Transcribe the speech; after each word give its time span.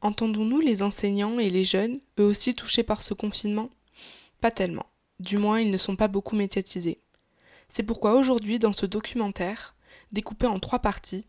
Entendons-nous 0.00 0.60
les 0.60 0.82
enseignants 0.82 1.38
et 1.38 1.50
les 1.50 1.64
jeunes, 1.64 2.00
eux 2.18 2.24
aussi 2.24 2.54
touchés 2.54 2.82
par 2.82 3.02
ce 3.02 3.14
confinement? 3.14 3.70
Pas 4.40 4.50
tellement. 4.50 4.86
Du 5.20 5.38
moins, 5.38 5.60
ils 5.60 5.70
ne 5.70 5.78
sont 5.78 5.96
pas 5.96 6.08
beaucoup 6.08 6.36
médiatisés. 6.36 7.00
C'est 7.68 7.82
pourquoi 7.82 8.14
aujourd'hui, 8.14 8.58
dans 8.58 8.72
ce 8.72 8.86
documentaire, 8.86 9.74
découpé 10.12 10.46
en 10.46 10.60
trois 10.60 10.78
parties, 10.78 11.24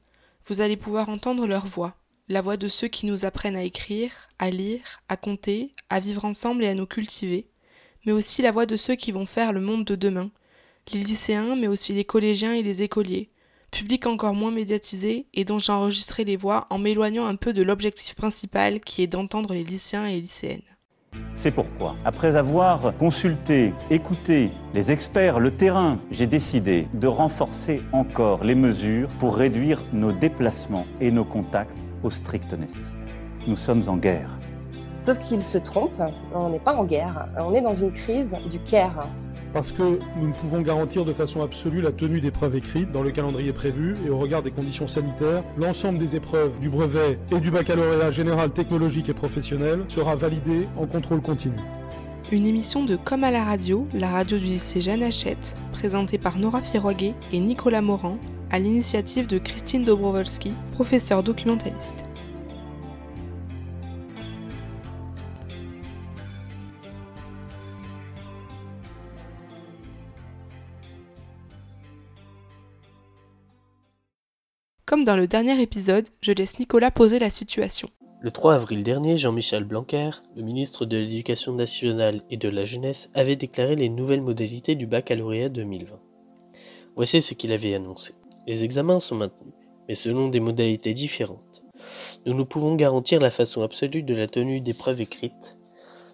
vous 0.48 0.62
allez 0.62 0.78
pouvoir 0.78 1.10
entendre 1.10 1.48
leur 1.48 1.66
voix, 1.66 1.96
la 2.28 2.42
voix 2.42 2.58
de 2.58 2.68
ceux 2.68 2.88
qui 2.88 3.06
nous 3.06 3.26
apprennent 3.26 3.56
à 3.56 3.64
écrire, 3.64 4.12
à 4.40 4.50
lire, 4.50 5.02
à 5.10 5.18
compter, 5.18 5.74
à 5.90 6.00
vivre 6.00 6.26
ensemble 6.26 6.64
et 6.64 6.68
à 6.68 6.74
nous 6.76 6.86
cultiver, 6.86 7.48
mais 8.06 8.12
aussi 8.12 8.42
la 8.42 8.52
voix 8.52 8.66
de 8.66 8.78
ceux 8.78 8.96
qui 8.96 9.12
vont 9.12 9.26
faire 9.26 9.54
le 9.54 9.62
monde 9.62 9.86
de 9.86 9.96
demain, 9.96 10.30
les 10.94 11.04
lycéens, 11.04 11.56
mais 11.56 11.68
aussi 11.68 11.94
les 11.94 12.06
collégiens 12.06 12.54
et 12.54 12.64
les 12.64 12.82
écoliers, 12.82 13.30
public 13.72 14.08
encore 14.08 14.34
moins 14.34 14.52
médiatisé 14.52 15.28
et 15.34 15.46
dont 15.46 15.60
j'ai 15.60 15.72
enregistré 15.72 16.24
les 16.24 16.38
voix 16.38 16.68
en 16.70 16.78
m'éloignant 16.78 17.26
un 17.26 17.36
peu 17.36 17.54
de 17.54 17.64
l'objectif 17.64 18.16
principal 18.16 18.80
qui 18.80 19.04
est 19.04 19.08
d'entendre 19.08 19.54
les 19.54 19.64
lycéens 19.64 20.06
et 20.06 20.20
lycéennes. 20.20 20.62
C'est 21.36 21.52
pourquoi, 21.52 21.96
après 22.04 22.36
avoir 22.36 22.96
consulté, 22.98 23.74
écouté 23.90 24.52
les 24.74 24.92
experts, 24.92 25.40
le 25.40 25.52
terrain, 25.52 26.00
j'ai 26.12 26.28
décidé 26.28 26.88
de 26.94 27.08
renforcer 27.08 27.82
encore 27.92 28.44
les 28.44 28.56
mesures 28.56 29.08
pour 29.20 29.36
réduire 29.36 29.82
nos 29.94 30.12
déplacements 30.12 30.86
et 31.00 31.12
nos 31.12 31.26
contacts 31.26 31.78
au 32.04 32.10
strict 32.10 32.54
nécessaire. 32.54 32.98
Nous 33.48 33.56
sommes 33.56 33.84
en 33.88 33.98
guerre. 33.98 34.38
Sauf 35.08 35.20
qu'il 35.20 35.42
se 35.42 35.58
trompe, 35.58 36.02
on 36.36 36.50
n'est 36.50 36.60
pas 36.60 36.76
en 36.76 36.84
guerre, 36.84 37.30
on 37.40 37.54
est 37.54 37.62
dans 37.62 37.74
une 37.74 37.94
crise 37.94 38.36
du 38.52 38.60
care. 38.60 39.08
Parce 39.54 39.72
que 39.72 40.00
nous 40.18 40.28
ne 40.28 40.34
pouvons 40.34 40.60
garantir 40.60 41.06
de 41.06 41.14
façon 41.14 41.42
absolue 41.42 41.80
la 41.80 41.94
tenue 41.94 42.20
d'épreuves 42.20 42.58
écrites 42.58 42.92
dans 42.92 43.04
le 43.04 43.12
calendrier 43.12 43.54
prévu 43.54 43.96
et 44.06 44.10
au 44.10 44.18
regard 44.18 44.44
des 44.44 44.52
conditions 44.52 44.90
sanitaires, 44.90 45.44
l'ensemble 45.58 45.98
des 45.98 46.18
épreuves 46.18 46.60
du 46.60 46.68
brevet 46.68 47.18
et 47.32 47.40
du 47.40 47.52
baccalauréat 47.52 48.12
général 48.12 48.50
technologique 48.50 49.08
et 49.08 49.14
professionnel 49.14 49.86
sera 49.88 50.18
validé 50.18 50.68
en 50.78 50.86
contrôle 50.86 51.22
continu. 51.22 51.56
Une 52.34 52.46
émission 52.46 52.84
de 52.84 52.98
Comme 52.98 53.24
à 53.24 53.32
la 53.32 53.46
radio, 53.46 53.88
la 53.94 54.10
radio 54.10 54.38
du 54.38 54.44
lycée 54.44 54.82
Jeanne 54.82 55.04
Hachette, 55.04 55.56
présentée 55.72 56.18
par 56.18 56.38
Nora 56.38 56.60
Firoguet 56.60 57.14
et 57.32 57.40
Nicolas 57.40 57.82
Morand, 57.82 58.18
à 58.52 58.60
l'initiative 58.60 59.28
de 59.28 59.38
Christine 59.38 59.86
Dobrowolski, 59.86 60.52
professeure 60.74 61.24
documentaliste. 61.24 62.07
Comme 74.88 75.04
dans 75.04 75.18
le 75.18 75.28
dernier 75.28 75.62
épisode, 75.62 76.08
je 76.22 76.32
laisse 76.32 76.60
Nicolas 76.60 76.92
poser 76.92 77.20
la 77.20 77.30
situation. 77.30 77.90
Le 78.22 78.32
3 78.32 78.54
avril 78.54 78.84
dernier, 78.84 79.18
Jean-Michel 79.18 79.66
Blanquer, 79.66 80.12
le 80.38 80.44
ministre 80.44 80.86
de 80.86 80.96
l'Éducation 80.96 81.52
nationale 81.52 82.22
et 82.30 82.38
de 82.38 82.48
la 82.48 82.64
jeunesse, 82.64 83.10
avait 83.14 83.36
déclaré 83.36 83.76
les 83.76 83.90
nouvelles 83.90 84.22
modalités 84.22 84.76
du 84.76 84.88
baccalauréat 84.88 85.50
2020. 85.50 86.00
Voici 86.96 87.22
ce 87.22 87.34
qu'il 87.34 87.52
avait 87.52 87.74
annoncé. 87.74 88.14
Les 88.48 88.64
examens 88.64 89.02
sont 89.02 89.16
maintenus, 89.16 89.54
mais 89.90 89.94
selon 89.94 90.30
des 90.30 90.40
modalités 90.40 90.94
différentes. 90.94 91.66
Nous 92.26 92.34
ne 92.34 92.44
pouvons 92.44 92.76
garantir 92.76 93.20
la 93.20 93.30
façon 93.30 93.64
absolue 93.64 94.04
de 94.04 94.16
la 94.16 94.28
tenue 94.28 94.62
d'épreuves 94.62 95.02
écrites 95.02 95.58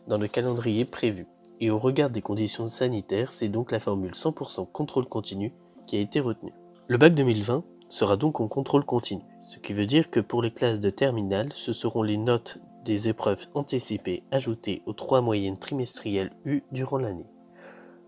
dans 0.08 0.18
le 0.18 0.28
calendrier 0.28 0.86
prévu. 0.86 1.28
Et 1.60 1.70
au 1.70 1.78
regard 1.78 2.10
des 2.10 2.24
conditions 2.24 2.66
sanitaires, 2.66 3.34
c'est 3.34 3.50
donc 3.50 3.72
la 3.72 3.78
formule 3.78 4.14
100% 4.14 4.66
contrôle 4.72 5.06
continu 5.06 5.54
qui 5.86 5.98
a 5.98 6.00
été 6.00 6.20
retenue. 6.20 6.54
Le 6.88 6.98
bac 6.98 7.14
2020 7.14 7.64
sera 7.94 8.18
donc 8.18 8.40
en 8.40 8.48
contrôle 8.48 8.86
continu, 8.86 9.22
ce 9.42 9.60
qui 9.60 9.72
veut 9.72 9.86
dire 9.86 10.10
que 10.10 10.20
pour 10.20 10.42
les 10.42 10.50
classes 10.50 10.80
de 10.80 10.90
terminale, 10.90 11.50
ce 11.54 11.74
seront 11.74 12.02
les 12.02 12.18
notes 12.18 12.58
des 12.84 13.08
épreuves 13.08 13.46
anticipées 13.54 14.24
ajoutées 14.32 14.82
aux 14.88 14.94
trois 14.94 15.22
moyennes 15.22 15.60
trimestrielles 15.60 16.32
eues 16.44 16.64
durant 16.72 16.98
l'année. 16.98 17.30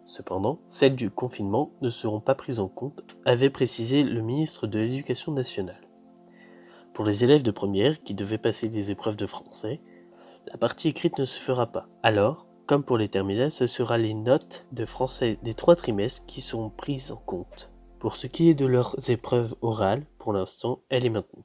Cependant, 0.03 0.57
celles 0.67 0.95
du 0.95 1.11
confinement 1.11 1.69
ne 1.81 1.91
seront 1.91 2.19
pas 2.19 2.33
prises 2.33 2.59
en 2.59 2.67
compte, 2.67 3.15
avait 3.25 3.51
précisé 3.51 4.01
le 4.01 4.23
ministre 4.23 4.65
de 4.65 4.79
l'Éducation 4.79 5.31
nationale. 5.31 5.87
Pour 6.95 7.05
les 7.05 7.23
élèves 7.23 7.43
de 7.43 7.51
première 7.51 8.01
qui 8.01 8.15
devaient 8.15 8.39
passer 8.39 8.69
des 8.69 8.89
épreuves 8.89 9.17
de 9.17 9.27
français, 9.27 9.81
la 10.47 10.57
partie 10.57 10.87
écrite 10.87 11.19
ne 11.19 11.25
se 11.25 11.39
fera 11.39 11.67
pas. 11.67 11.87
Alors, 12.01 12.47
comme 12.65 12.83
pour 12.83 12.97
les 12.97 13.09
terminales, 13.09 13.51
ce 13.51 13.67
sera 13.67 13.99
les 13.99 14.15
notes 14.15 14.65
de 14.71 14.85
français 14.85 15.37
des 15.43 15.53
trois 15.53 15.75
trimestres 15.75 16.25
qui 16.25 16.41
seront 16.41 16.71
prises 16.71 17.11
en 17.11 17.17
compte. 17.17 17.69
Pour 18.05 18.17
ce 18.17 18.27
qui 18.27 18.49
est 18.49 18.53
de 18.53 18.67
leurs 18.67 19.09
épreuves 19.09 19.55
orales, 19.63 20.05
pour 20.19 20.31
l'instant, 20.31 20.83
elle 20.89 21.07
est 21.07 21.09
maintenue. 21.09 21.41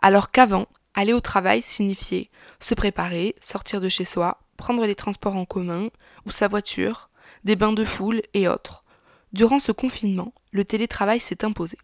Alors 0.00 0.30
qu'avant, 0.30 0.68
aller 0.94 1.12
au 1.12 1.20
travail 1.20 1.60
signifiait 1.60 2.28
se 2.60 2.74
préparer, 2.74 3.34
sortir 3.42 3.80
de 3.80 3.88
chez 3.88 4.04
soi, 4.04 4.38
prendre 4.56 4.86
les 4.86 4.94
transports 4.94 5.34
en 5.34 5.44
commun 5.44 5.88
ou 6.24 6.30
sa 6.30 6.46
voiture, 6.46 7.10
des 7.42 7.56
bains 7.56 7.72
de 7.72 7.84
foule 7.84 8.22
et 8.32 8.46
autres. 8.46 8.84
Durant 9.32 9.58
ce 9.58 9.72
confinement, 9.72 10.32
le 10.52 10.64
télétravail 10.64 11.18
s'est 11.18 11.44
imposé. 11.44 11.76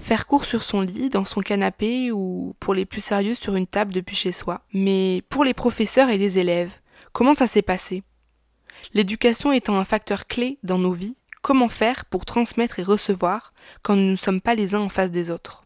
Faire 0.00 0.26
cours 0.26 0.46
sur 0.46 0.64
son 0.64 0.80
lit, 0.80 1.10
dans 1.10 1.24
son 1.24 1.42
canapé 1.42 2.10
ou, 2.10 2.56
pour 2.58 2.74
les 2.74 2.86
plus 2.86 3.02
sérieux, 3.02 3.36
sur 3.36 3.54
une 3.54 3.68
table 3.68 3.92
depuis 3.92 4.16
chez 4.16 4.32
soi. 4.32 4.62
Mais 4.72 5.22
pour 5.28 5.44
les 5.44 5.54
professeurs 5.54 6.10
et 6.10 6.18
les 6.18 6.40
élèves, 6.40 6.80
comment 7.12 7.36
ça 7.36 7.46
s'est 7.46 7.62
passé? 7.62 8.02
L'éducation 8.94 9.52
étant 9.52 9.78
un 9.78 9.84
facteur 9.84 10.26
clé 10.26 10.58
dans 10.64 10.78
nos 10.78 10.92
vies, 10.92 11.14
Comment 11.48 11.70
faire 11.70 12.04
pour 12.04 12.26
transmettre 12.26 12.78
et 12.78 12.82
recevoir 12.82 13.54
quand 13.82 13.96
nous 13.96 14.10
ne 14.10 14.16
sommes 14.16 14.42
pas 14.42 14.54
les 14.54 14.74
uns 14.74 14.80
en 14.80 14.90
face 14.90 15.10
des 15.10 15.30
autres 15.30 15.64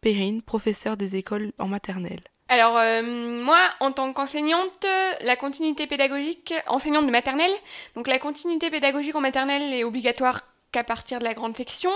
Perrine, 0.00 0.40
professeure 0.40 0.96
des 0.96 1.16
écoles 1.16 1.52
en 1.58 1.68
maternelle. 1.68 2.22
Alors 2.48 2.78
euh, 2.78 3.42
moi, 3.44 3.60
en 3.80 3.92
tant 3.92 4.10
qu'enseignante, 4.14 4.86
la 5.20 5.36
continuité 5.36 5.86
pédagogique, 5.86 6.54
enseignante 6.66 7.04
de 7.04 7.10
maternelle, 7.10 7.50
donc 7.94 8.08
la 8.08 8.18
continuité 8.18 8.70
pédagogique 8.70 9.16
en 9.16 9.20
maternelle 9.20 9.74
est 9.74 9.84
obligatoire 9.84 10.46
qu'à 10.72 10.82
partir 10.82 11.18
de 11.18 11.24
la 11.24 11.34
grande 11.34 11.54
section, 11.54 11.90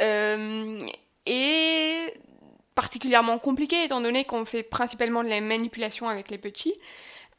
euh, 0.00 0.76
et 1.24 2.14
particulièrement 2.74 3.38
compliquée 3.38 3.84
étant 3.84 4.00
donné 4.00 4.24
qu'on 4.24 4.44
fait 4.44 4.64
principalement 4.64 5.22
de 5.22 5.28
la 5.28 5.40
manipulation 5.40 6.08
avec 6.08 6.32
les 6.32 6.38
petits. 6.38 6.74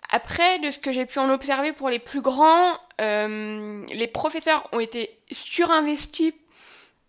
Après, 0.09 0.59
de 0.59 0.71
ce 0.71 0.79
que 0.79 0.93
j'ai 0.93 1.05
pu 1.05 1.19
en 1.19 1.29
observer 1.29 1.73
pour 1.73 1.89
les 1.89 1.99
plus 1.99 2.21
grands, 2.21 2.77
euh, 3.01 3.85
les 3.89 4.07
professeurs 4.07 4.69
ont 4.71 4.79
été 4.79 5.19
surinvestis. 5.31 6.33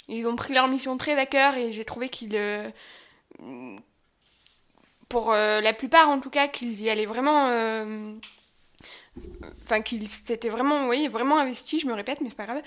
Ils 0.09 0.27
ont 0.27 0.37
pris 0.37 0.53
leur 0.55 0.69
mission 0.69 0.97
très 0.97 1.17
à 1.19 1.27
cœur 1.27 1.57
et 1.57 1.73
j'ai 1.73 1.85
trouvé 1.85 2.09
qu'ils, 2.09 2.35
euh, 2.35 2.71
pour 5.09 5.33
euh, 5.33 5.61
la 5.61 5.73
plupart 5.73 6.09
en 6.09 6.19
tout 6.19 6.31
cas, 6.31 6.49
qu'ils 6.49 6.81
y 6.81 6.91
allaient 6.91 7.07
vraiment. 7.07 7.47
Enfin, 9.65 9.83
qu'ils 9.83 10.09
s'étaient 10.09 10.49
vraiment, 10.49 10.89
oui, 10.89 11.09
vraiment 11.09 11.39
investis, 11.39 11.83
je 11.83 11.87
me 11.87 11.93
répète, 11.93 12.21
mais 12.21 12.31
c'est 12.31 12.37
pas 12.37 12.47
grave. 12.47 12.63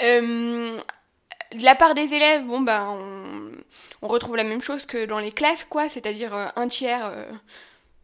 de 0.00 1.64
la 1.64 1.74
part 1.74 1.94
des 1.94 2.14
élèves, 2.14 2.44
bon, 2.44 2.64
on, 2.66 3.52
on, 4.00 4.08
retrouve 4.08 4.36
la 4.36 4.44
même 4.44 4.62
chose 4.62 4.86
que 4.86 5.04
dans 5.04 5.18
les 5.18 5.32
classes, 5.32 5.64
quoi, 5.68 5.88
c'est-à-dire 5.88 6.52
un 6.56 6.68
tiers 6.68 7.12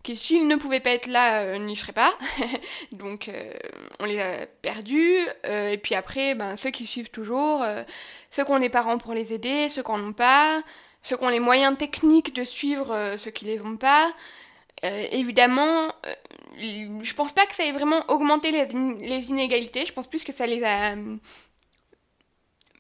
qui 0.09 0.17
s'ils 0.17 0.49
ne 0.49 0.57
pouvaient 0.57 0.81
pas 0.81 0.91
être 0.91 1.07
là, 1.07 1.43
euh, 1.43 1.59
n'y 1.59 1.77
seraient 1.77 1.93
pas. 1.93 2.17
Donc 2.93 3.29
euh, 3.29 3.53
on 4.01 4.07
les 4.07 4.21
a 4.21 4.47
perdus. 4.63 5.19
Euh, 5.45 5.73
et 5.73 5.79
puis 5.79 5.95
après, 5.95 6.35
ben, 6.35 6.57
ceux 6.57 6.71
qui 6.71 6.87
suivent 6.87 7.11
toujours, 7.11 7.65
ceux 8.31 8.45
qui 8.45 8.51
ont 8.51 8.59
des 8.59 8.71
parents 8.71 8.99
pour 8.99 9.15
les 9.15 9.33
aider, 9.33 9.69
ceux 9.69 9.83
qui 9.83 9.91
n'en 9.91 10.09
ont 10.09 10.13
pas, 10.13 10.63
ceux 11.03 11.17
qui 11.17 11.25
ont 11.25 11.29
les 11.29 11.41
moyens 11.41 11.77
techniques 11.77 12.35
de 12.35 12.45
suivre 12.45 13.17
ceux 13.19 13.31
qui 13.31 13.45
les 13.45 13.61
ont 13.61 13.77
pas. 13.77 14.11
évidemment, 14.83 15.93
je 16.57 17.15
pense 17.15 17.33
pas 17.33 17.47
que 17.47 17.55
ça 17.55 17.65
ait 17.65 17.73
vraiment 17.73 18.05
augmenté 18.09 18.51
les, 18.51 18.67
les, 19.01 19.27
inégalités, 19.27 19.85
je 19.87 19.93
pense 19.93 20.07
plus 20.07 20.25
que 20.25 20.33
ça 20.33 20.47
les 20.47 20.65
a 20.65 20.95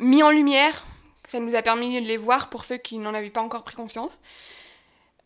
mis 0.00 0.22
en 0.22 0.30
lumière, 0.30 0.84
ça 1.30 1.40
nous 1.40 1.54
a 1.54 1.62
permis 1.62 2.00
de 2.00 2.06
les 2.06 2.16
voir 2.16 2.48
pour 2.50 2.64
ceux 2.64 2.78
qui 2.78 2.98
n'en 2.98 3.14
avaient 3.14 3.30
pas 3.30 3.42
encore 3.42 3.64
pris 3.64 3.76
conscience. 3.76 4.12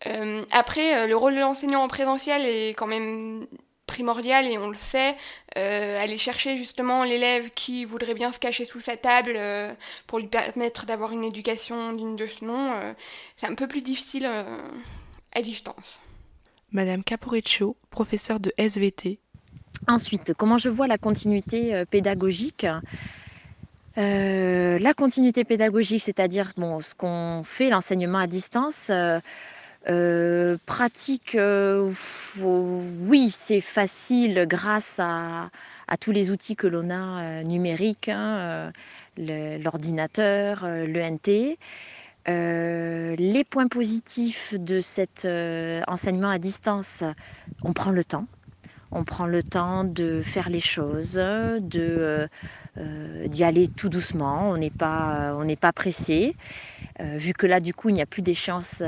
Euh, 0.06 0.44
après, 0.50 0.96
euh, 0.96 1.06
le 1.06 1.16
rôle 1.16 1.34
de 1.34 1.40
l'enseignant 1.40 1.82
en 1.82 1.88
présentiel 1.88 2.44
est 2.44 2.70
quand 2.70 2.86
même 2.86 3.46
primordial 3.86 4.46
et 4.46 4.56
on 4.58 4.68
le 4.68 4.76
sait, 4.76 5.16
euh, 5.58 6.02
aller 6.02 6.16
chercher 6.16 6.56
justement 6.56 7.04
l'élève 7.04 7.50
qui 7.50 7.84
voudrait 7.84 8.14
bien 8.14 8.32
se 8.32 8.38
cacher 8.38 8.64
sous 8.64 8.80
sa 8.80 8.96
table 8.96 9.38
pour 10.06 10.18
lui 10.18 10.28
permettre 10.28 10.86
d'avoir 10.86 11.12
une 11.12 11.24
éducation 11.24 11.92
digne 11.92 12.16
de 12.16 12.26
ce 12.26 12.44
nom, 12.44 12.72
c'est 13.36 13.46
un 13.46 13.54
peu 13.54 13.66
plus 13.66 13.82
difficile 13.82 14.26
à 15.34 15.42
distance. 15.42 15.98
Madame 16.70 17.04
Caporiccio, 17.04 17.76
professeure 17.90 18.40
de 18.40 18.54
SVT. 18.56 19.18
Ensuite, 19.88 20.32
comment 20.32 20.56
je 20.56 20.70
vois 20.70 20.86
la 20.86 20.96
continuité 20.96 21.84
pédagogique? 21.90 22.66
La 23.96 24.94
continuité 24.94 25.44
pédagogique, 25.44 26.00
c'est-à-dire 26.00 26.52
bon, 26.56 26.80
ce 26.80 26.94
qu'on 26.94 27.42
fait, 27.44 27.68
l'enseignement 27.68 28.20
à 28.20 28.26
distance 28.26 28.90
euh, 29.88 30.56
pratique, 30.64 31.34
euh, 31.34 31.92
oui, 32.40 33.30
c'est 33.30 33.60
facile 33.60 34.46
grâce 34.48 35.00
à, 35.00 35.50
tous 36.00 36.12
les 36.12 36.30
outils 36.30 36.56
que 36.56 36.66
l'on 36.66 36.88
a 36.90 37.40
euh, 37.40 37.42
numériques, 37.42 38.08
hein, 38.08 38.72
l'ordinateur, 39.18 40.64
le 40.64 41.00
NT. 41.00 41.58
les 42.26 43.44
points 43.44 43.68
positifs 43.68 44.54
de 44.54 44.80
cet 44.80 45.26
enseignement 45.88 46.30
à 46.30 46.38
distance, 46.38 47.04
on 47.62 47.72
prend 47.72 47.90
le 47.90 48.04
temps 48.04 48.26
on 48.92 49.04
prend 49.04 49.26
le 49.26 49.42
temps 49.42 49.84
de 49.84 50.22
faire 50.22 50.50
les 50.50 50.60
choses, 50.60 51.14
de 51.14 51.60
euh, 51.74 52.26
euh, 52.78 53.26
d'y 53.26 53.42
aller 53.42 53.68
tout 53.68 53.88
doucement. 53.88 54.50
On 54.50 54.56
n'est 54.58 54.70
pas 54.70 55.34
on 55.36 55.44
n'est 55.44 55.56
pas 55.56 55.72
pressé. 55.72 56.36
Euh, 57.00 57.16
vu 57.16 57.32
que 57.32 57.46
là, 57.46 57.58
du 57.58 57.72
coup, 57.72 57.88
il 57.88 57.94
n'y 57.94 58.02
a 58.02 58.06
plus 58.06 58.20
d'échéance 58.20 58.82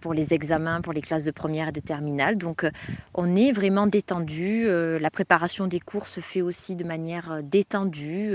pour 0.00 0.12
les 0.12 0.34
examens, 0.34 0.80
pour 0.80 0.92
les 0.92 1.00
classes 1.00 1.24
de 1.24 1.30
première 1.30 1.68
et 1.68 1.72
de 1.72 1.80
terminale. 1.80 2.36
Donc, 2.36 2.66
on 3.14 3.36
est 3.36 3.52
vraiment 3.52 3.86
détendu. 3.86 4.66
la 4.66 5.10
préparation 5.10 5.68
des 5.68 5.78
cours 5.78 6.08
se 6.08 6.20
fait 6.20 6.42
aussi 6.42 6.74
de 6.74 6.84
manière 6.84 7.40
détendue, 7.44 8.34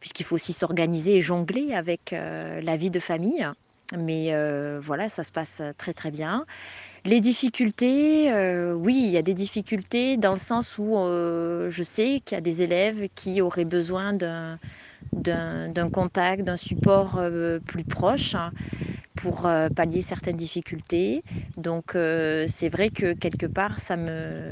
puisqu'il 0.00 0.24
faut 0.24 0.34
aussi 0.34 0.52
s'organiser 0.52 1.16
et 1.16 1.20
jongler 1.22 1.72
avec 1.74 2.10
la 2.12 2.76
vie 2.76 2.90
de 2.90 3.00
famille. 3.00 3.48
Mais 3.96 4.32
voilà, 4.80 5.08
ça 5.08 5.24
se 5.24 5.32
passe 5.32 5.62
très 5.78 5.94
très 5.94 6.10
bien. 6.10 6.44
Les 7.06 7.20
difficultés, 7.20 8.32
euh, 8.32 8.74
oui, 8.74 9.00
il 9.04 9.10
y 9.12 9.16
a 9.16 9.22
des 9.22 9.32
difficultés 9.32 10.16
dans 10.16 10.32
le 10.32 10.40
sens 10.40 10.76
où 10.76 10.98
euh, 10.98 11.70
je 11.70 11.84
sais 11.84 12.18
qu'il 12.18 12.34
y 12.34 12.38
a 12.38 12.40
des 12.40 12.62
élèves 12.62 13.08
qui 13.14 13.40
auraient 13.40 13.64
besoin 13.64 14.12
d'un, 14.12 14.58
contact, 15.92 16.42
d'un 16.42 16.56
support 16.56 17.18
euh, 17.18 17.60
plus 17.60 17.84
proche 17.84 18.34
hein, 18.34 18.50
pour 19.14 19.48
pallier 19.76 20.02
certaines 20.02 20.36
difficultés. 20.36 21.22
Donc 21.56 21.92
c'est 21.92 22.68
vrai 22.68 22.90
que 22.90 23.12
quelque 23.12 23.46
part, 23.46 23.78
ça, 23.78 23.96
me, 23.96 24.50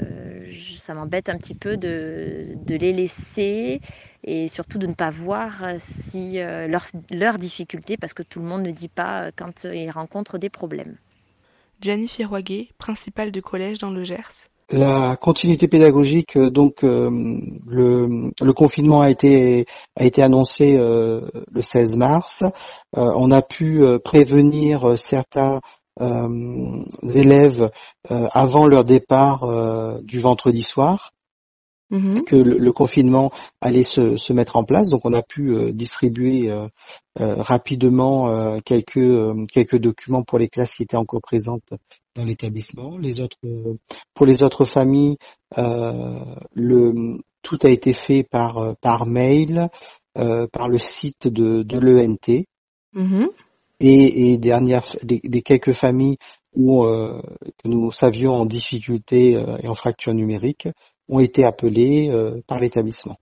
ça 0.77 0.93
m'embête 0.93 1.27
un 1.27 1.37
petit 1.37 1.55
peu 1.55 1.75
de, 1.75 2.55
les 2.69 2.93
laisser 2.93 3.81
et 4.23 4.47
surtout 4.47 4.77
de 4.77 4.87
ne 4.87 4.93
pas 4.93 5.09
voir 5.09 5.51
si 5.77 6.37
leurs, 6.37 7.37
difficultés, 7.37 7.97
parce 7.97 8.13
que 8.13 8.23
tout 8.23 8.39
le 8.39 8.45
monde 8.45 8.61
ne 8.61 8.71
dit 8.71 8.87
pas 8.87 9.33
quand 9.33 9.65
ils 9.65 9.91
rencontrent 9.91 10.37
des 10.37 10.49
problèmes. 10.49 10.95
Gianni 11.85 12.07
Firoiguet, 12.07 12.69
principale 12.79 13.31
du 13.31 13.43
collège 13.43 13.77
dans 13.77 13.91
le 13.91 14.03
Gers. 14.03 14.49
La 14.71 15.15
continuité 15.21 15.67
pédagogique, 15.67 16.35
euh, 16.35 16.49
donc 16.49 16.83
euh, 16.83 17.11
le, 17.67 18.53
confinement 18.53 19.01
a 19.01 19.11
été 19.11 19.67
a 19.95 20.03
été 20.03 20.23
annoncé 20.23 20.77
euh, 20.79 21.21
le 21.51 21.61
16 21.61 21.97
mars. 21.97 22.43
on 22.93 23.29
a 23.29 23.43
pu 23.43 23.83
prévenir 24.03 24.97
certains 24.97 25.59
élèves 27.03 27.69
avant 28.09 28.65
leur 28.65 28.83
départ 28.83 30.01
du 30.01 30.19
vendredi 30.19 30.63
soir. 30.63 31.11
Mhm. 31.91 32.23
que 32.23 32.35
le, 32.35 32.71
confinement 32.71 33.31
allait 33.61 33.83
se, 33.83 34.17
se, 34.17 34.33
mettre 34.33 34.55
en 34.55 34.63
place. 34.63 34.89
Donc 34.89 35.01
on 35.05 35.13
a 35.13 35.21
pu 35.21 35.53
euh, 35.53 35.71
distribuer 35.71 36.49
euh, 36.49 36.67
euh, 37.19 37.35
rapidement 37.35 38.59
quelques 38.61 39.47
quelques 39.51 39.77
documents 39.77 40.23
pour 40.23 40.39
les 40.39 40.49
classes 40.49 40.75
qui 40.75 40.83
étaient 40.83 40.97
encore 40.97 41.21
présentes 41.21 41.63
dans 42.15 42.25
l'établissement. 42.25 42.97
Les 42.97 43.21
autres 43.21 43.37
pour 44.15 44.25
les 44.25 44.41
autres 44.43 44.65
familles, 44.65 45.17
le 45.55 47.17
tout 47.43 47.59
a 47.61 47.69
été 47.69 47.93
fait 47.93 48.23
par 48.23 48.75
par 48.81 49.05
mail, 49.05 49.69
par 50.15 50.67
le 50.67 50.77
site 50.79 51.27
de, 51.27 51.61
de 51.61 51.77
l'ENT. 51.77 52.45
Mhm. 52.93 53.29
Et, 53.81 54.31
et 54.31 54.37
dernière, 54.37 54.83
des, 55.03 55.19
des, 55.23 55.41
quelques 55.41 55.73
familles 55.73 56.17
où 56.55 56.83
que 56.83 57.67
nous 57.67 57.91
savions 57.91 58.33
en 58.33 58.45
difficulté 58.45 59.31
et 59.61 59.67
en 59.67 59.73
fracture 59.73 60.13
numérique, 60.13 60.69
ont 61.09 61.19
été 61.19 61.43
appelés 61.43 62.09
euh, 62.09 62.41
par 62.47 62.59
l'établissement. 62.59 63.17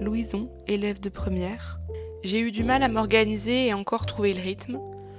Louison, 0.00 0.50
élève 0.66 1.00
de 1.00 1.08
première. 1.08 1.78
J'ai 2.22 2.40
eu 2.40 2.50
du 2.50 2.64
mal 2.64 2.82
à 2.82 2.88
m'organiser 2.88 3.66
et 3.66 3.74
encore 3.74 4.06
trouver 4.06 4.32
le 4.32 4.40
rythme. 4.40 4.78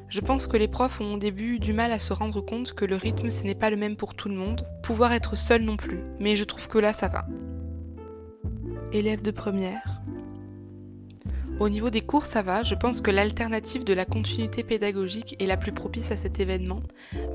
Je 0.10 0.22
pense 0.22 0.48
que 0.48 0.58
les 0.58 0.68
profs 0.68 1.02
ont 1.02 1.16
au 1.16 1.18
début 1.18 1.56
eu 1.56 1.60
du 1.60 1.74
mal 1.74 1.92
à 1.92 2.00
se 2.00 2.14
rendre 2.14 2.42
compte 2.42 2.74
que 2.74 2.86
le 2.86 2.96
rythme 2.96 3.30
ce 3.30 3.44
n'est 3.44 3.56
pas 3.56 3.70
le 3.70 3.78
même 3.78 3.96
pour 3.98 4.16
tout 4.16 4.30
le 4.30 4.36
monde, 4.36 4.66
pouvoir 4.82 5.14
être 5.14 5.36
seul 5.36 5.62
non 5.62 5.76
plus, 5.76 6.00
mais 6.20 6.36
je 6.36 6.46
trouve 6.46 6.68
que 6.68 6.80
là 6.80 6.94
ça 6.94 7.08
va. 7.08 7.28
Élève 8.94 9.22
de 9.22 9.32
première. 9.32 10.02
Au 11.60 11.70
niveau 11.70 11.90
des 11.90 12.02
cours, 12.02 12.28
ça 12.28 12.44
va, 12.44 12.62
je 12.62 12.76
pense 12.76 13.02
que 13.02 13.10
l'alternative 13.10 13.84
de 13.84 13.96
la 13.96 14.06
continuité 14.06 14.64
pédagogique 14.64 15.36
est 15.42 15.48
la 15.48 15.58
plus 15.58 15.72
propice 15.72 16.12
à 16.12 16.16
cet 16.16 16.40
événement, 16.40 16.84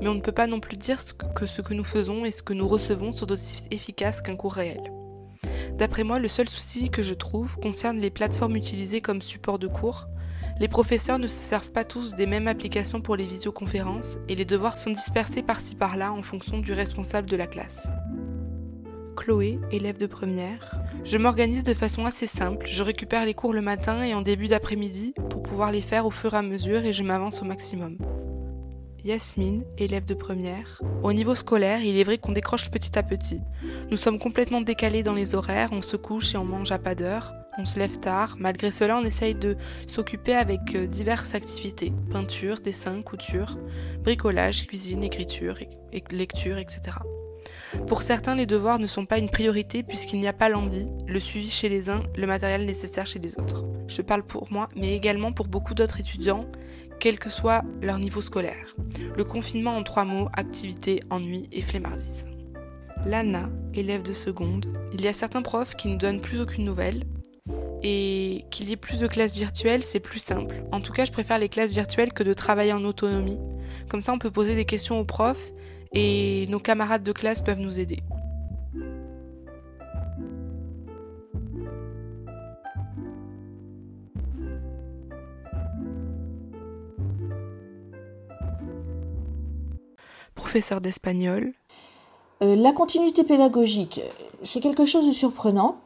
mais 0.01 0.07
on 0.07 0.13
ne 0.13 0.21
peut 0.21 0.31
pas 0.31 0.47
non 0.47 0.61
plus 0.61 0.77
dire 0.77 0.99
que 1.35 1.45
ce 1.45 1.61
que 1.61 1.73
nous 1.73 1.83
faisons 1.83 2.23
et 2.23 2.31
ce 2.31 2.41
que 2.41 2.53
nous 2.53 2.67
recevons 2.67 3.13
sont 3.13 3.29
aussi 3.33 3.57
efficaces 3.69 4.21
qu'un 4.21 4.37
cours 4.37 4.53
réel. 4.53 4.81
D'après 5.77 6.05
moi, 6.05 6.19
le 6.19 6.29
seul 6.29 6.47
souci 6.47 6.89
que 6.89 7.03
je 7.03 7.13
trouve 7.13 7.57
concerne 7.57 7.99
les 7.99 8.11
plateformes 8.11 8.55
utilisées 8.55 9.01
comme 9.01 9.21
support 9.21 9.59
de 9.59 9.67
cours. 9.67 10.07
Les 10.57 10.69
professeurs 10.69 11.19
ne 11.19 11.27
se 11.27 11.35
servent 11.35 11.71
pas 11.71 11.83
tous 11.83 12.15
des 12.15 12.25
mêmes 12.25 12.47
applications 12.47 13.01
pour 13.01 13.17
les 13.17 13.25
visioconférences 13.25 14.19
et 14.29 14.35
les 14.35 14.45
devoirs 14.45 14.79
sont 14.79 14.91
dispersés 14.91 15.43
par-ci 15.43 15.75
par-là 15.75 16.13
en 16.13 16.23
fonction 16.23 16.59
du 16.59 16.71
responsable 16.71 17.29
de 17.29 17.35
la 17.35 17.47
classe. 17.47 17.89
Chloé, 19.15 19.59
élève 19.71 19.97
de 19.97 20.05
première. 20.05 20.75
Je 21.03 21.17
m'organise 21.17 21.63
de 21.63 21.73
façon 21.73 22.05
assez 22.05 22.27
simple, 22.27 22.65
je 22.69 22.83
récupère 22.83 23.25
les 23.25 23.33
cours 23.33 23.53
le 23.53 23.61
matin 23.61 24.03
et 24.03 24.13
en 24.13 24.21
début 24.21 24.47
d'après-midi 24.47 25.13
pour 25.29 25.43
pouvoir 25.43 25.71
les 25.71 25.81
faire 25.81 26.05
au 26.05 26.11
fur 26.11 26.33
et 26.33 26.37
à 26.37 26.41
mesure 26.41 26.83
et 26.85 26.93
je 26.93 27.03
m'avance 27.03 27.41
au 27.41 27.45
maximum. 27.45 27.97
Yasmine, 29.03 29.65
élève 29.77 30.05
de 30.05 30.13
première. 30.13 30.81
Au 31.03 31.11
niveau 31.11 31.35
scolaire, 31.35 31.83
il 31.83 31.97
est 31.97 32.05
vrai 32.05 32.17
qu'on 32.17 32.31
décroche 32.31 32.71
petit 32.71 32.97
à 32.97 33.03
petit. 33.03 33.41
Nous 33.91 33.97
sommes 33.97 34.17
complètement 34.17 34.61
décalés 34.61 35.03
dans 35.03 35.13
les 35.13 35.35
horaires, 35.35 35.69
on 35.73 35.81
se 35.81 35.97
couche 35.97 36.33
et 36.33 36.37
on 36.37 36.45
mange 36.45 36.71
à 36.71 36.79
pas 36.79 36.95
d'heure, 36.95 37.33
on 37.57 37.65
se 37.65 37.77
lève 37.77 37.99
tard. 37.99 38.37
Malgré 38.39 38.71
cela, 38.71 38.97
on 38.97 39.03
essaye 39.03 39.35
de 39.35 39.57
s'occuper 39.87 40.33
avec 40.33 40.75
euh, 40.75 40.87
diverses 40.87 41.35
activités 41.35 41.91
peinture, 42.11 42.59
dessin, 42.59 43.01
couture, 43.01 43.57
bricolage, 44.03 44.67
cuisine, 44.67 45.03
écriture, 45.03 45.55
lecture, 46.11 46.57
etc. 46.57 46.97
Pour 47.87 48.01
certains, 48.01 48.35
les 48.35 48.45
devoirs 48.45 48.79
ne 48.79 48.87
sont 48.87 49.05
pas 49.05 49.17
une 49.17 49.29
priorité 49.29 49.83
puisqu'il 49.83 50.19
n'y 50.19 50.27
a 50.27 50.33
pas 50.33 50.49
l'envie, 50.49 50.87
le 51.07 51.19
suivi 51.19 51.49
chez 51.49 51.69
les 51.69 51.89
uns, 51.89 52.01
le 52.15 52.27
matériel 52.27 52.65
nécessaire 52.65 53.05
chez 53.05 53.19
les 53.19 53.37
autres. 53.39 53.65
Je 53.87 54.01
parle 54.01 54.23
pour 54.23 54.51
moi, 54.51 54.69
mais 54.75 54.95
également 54.95 55.31
pour 55.31 55.47
beaucoup 55.47 55.73
d'autres 55.73 55.99
étudiants, 55.99 56.45
quel 56.99 57.19
que 57.19 57.29
soit 57.29 57.63
leur 57.81 57.99
niveau 57.99 58.21
scolaire. 58.21 58.75
Le 59.15 59.23
confinement 59.23 59.75
en 59.75 59.83
trois 59.83 60.05
mots, 60.05 60.29
activité, 60.33 61.01
ennui 61.09 61.49
et 61.51 61.61
flemmardise. 61.61 62.25
Lana, 63.05 63.49
élève 63.73 64.03
de 64.03 64.13
seconde, 64.13 64.67
il 64.93 65.01
y 65.01 65.07
a 65.07 65.13
certains 65.13 65.41
profs 65.41 65.75
qui 65.75 65.89
ne 65.89 65.97
donnent 65.97 66.21
plus 66.21 66.39
aucune 66.39 66.63
nouvelle, 66.63 67.03
et 67.83 68.45
qu'il 68.49 68.69
y 68.69 68.71
ait 68.71 68.77
plus 68.77 68.99
de 68.99 69.07
classes 69.07 69.35
virtuelles, 69.35 69.83
c'est 69.83 69.99
plus 69.99 70.19
simple. 70.19 70.63
En 70.71 70.79
tout 70.79 70.93
cas, 70.93 71.03
je 71.03 71.11
préfère 71.11 71.37
les 71.37 71.49
classes 71.49 71.71
virtuelles 71.71 72.13
que 72.13 72.23
de 72.23 72.33
travailler 72.33 72.71
en 72.71 72.85
autonomie. 72.85 73.39
Comme 73.89 73.99
ça, 74.01 74.13
on 74.13 74.19
peut 74.19 74.31
poser 74.31 74.55
des 74.55 74.63
questions 74.63 74.99
aux 74.99 75.05
profs 75.05 75.51
et 75.93 76.45
nos 76.49 76.59
camarades 76.59 77.03
de 77.03 77.11
classe 77.11 77.41
peuvent 77.41 77.59
nous 77.59 77.79
aider. 77.79 77.99
Professeur 90.35 90.81
d'espagnol. 90.81 91.53
Euh, 92.41 92.55
la 92.55 92.73
continuité 92.73 93.23
pédagogique, 93.23 94.01
c'est 94.43 94.59
quelque 94.59 94.85
chose 94.85 95.07
de 95.07 95.13
surprenant, 95.13 95.77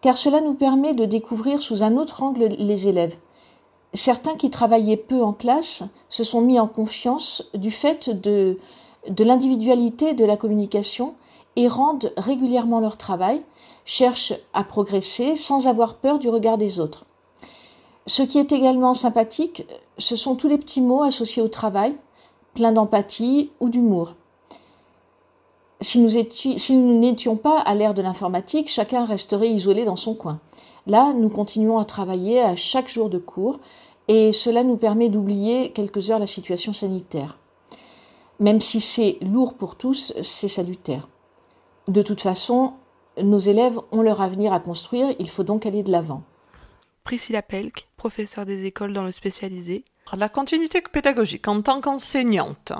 car 0.00 0.16
cela 0.16 0.40
nous 0.40 0.54
permet 0.54 0.94
de 0.94 1.04
découvrir 1.04 1.62
sous 1.62 1.82
un 1.82 1.96
autre 1.96 2.22
angle 2.22 2.48
les 2.58 2.88
élèves. 2.88 3.16
Certains 3.94 4.34
qui 4.34 4.50
travaillaient 4.50 4.96
peu 4.96 5.22
en 5.22 5.32
classe 5.32 5.84
se 6.08 6.24
sont 6.24 6.40
mis 6.40 6.58
en 6.58 6.66
confiance 6.66 7.48
du 7.54 7.70
fait 7.70 8.10
de, 8.10 8.58
de 9.08 9.24
l'individualité 9.24 10.14
de 10.14 10.24
la 10.24 10.36
communication 10.36 11.14
et 11.56 11.68
rendent 11.68 12.12
régulièrement 12.16 12.80
leur 12.80 12.96
travail, 12.96 13.42
cherchent 13.84 14.34
à 14.52 14.64
progresser 14.64 15.36
sans 15.36 15.68
avoir 15.68 15.94
peur 15.94 16.18
du 16.18 16.28
regard 16.28 16.58
des 16.58 16.80
autres. 16.80 17.04
Ce 18.06 18.22
qui 18.22 18.38
est 18.38 18.52
également 18.52 18.94
sympathique, 18.94 19.66
ce 19.98 20.16
sont 20.16 20.36
tous 20.36 20.48
les 20.48 20.58
petits 20.58 20.80
mots 20.80 21.02
associés 21.02 21.42
au 21.42 21.48
travail, 21.48 21.96
pleins 22.54 22.72
d'empathie 22.72 23.50
ou 23.60 23.68
d'humour. 23.68 24.14
Si 25.80 26.00
nous 26.00 27.00
n'étions 27.00 27.36
pas 27.36 27.58
à 27.58 27.74
l'ère 27.74 27.94
de 27.94 28.02
l'informatique, 28.02 28.70
chacun 28.70 29.04
resterait 29.04 29.50
isolé 29.50 29.84
dans 29.84 29.96
son 29.96 30.14
coin. 30.14 30.40
Là, 30.86 31.12
nous 31.12 31.28
continuons 31.28 31.78
à 31.78 31.84
travailler 31.84 32.40
à 32.40 32.56
chaque 32.56 32.88
jour 32.88 33.10
de 33.10 33.18
cours 33.18 33.58
et 34.08 34.32
cela 34.32 34.62
nous 34.62 34.76
permet 34.76 35.08
d'oublier 35.08 35.72
quelques 35.72 36.10
heures 36.10 36.18
la 36.18 36.26
situation 36.26 36.72
sanitaire. 36.72 37.38
Même 38.38 38.60
si 38.60 38.80
c'est 38.80 39.18
lourd 39.22 39.54
pour 39.54 39.76
tous, 39.76 40.12
c'est 40.22 40.48
salutaire. 40.48 41.08
De 41.88 42.02
toute 42.02 42.20
façon, 42.20 42.74
nos 43.22 43.38
élèves 43.38 43.78
ont 43.92 44.02
leur 44.02 44.20
avenir 44.20 44.52
à 44.52 44.60
construire, 44.60 45.14
il 45.18 45.28
faut 45.28 45.44
donc 45.44 45.66
aller 45.66 45.82
de 45.82 45.90
l'avant. 45.90 46.22
Priscilla 47.04 47.40
Pelk, 47.40 47.88
professeure 47.96 48.44
des 48.44 48.64
écoles 48.64 48.92
dans 48.92 49.04
le 49.04 49.12
spécialisé. 49.12 49.84
La 50.16 50.28
continuité 50.28 50.80
pédagogique 50.80 51.46
en 51.48 51.62
tant 51.62 51.80
qu'enseignante. 51.80 52.72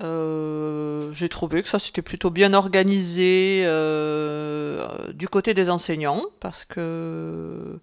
Euh, 0.00 1.12
j'ai 1.12 1.28
trouvé 1.28 1.62
que 1.62 1.68
ça 1.68 1.78
c'était 1.78 2.02
plutôt 2.02 2.30
bien 2.30 2.54
organisé 2.54 3.62
euh, 3.64 5.12
du 5.12 5.28
côté 5.28 5.54
des 5.54 5.70
enseignants 5.70 6.22
parce 6.40 6.64
que 6.64 7.78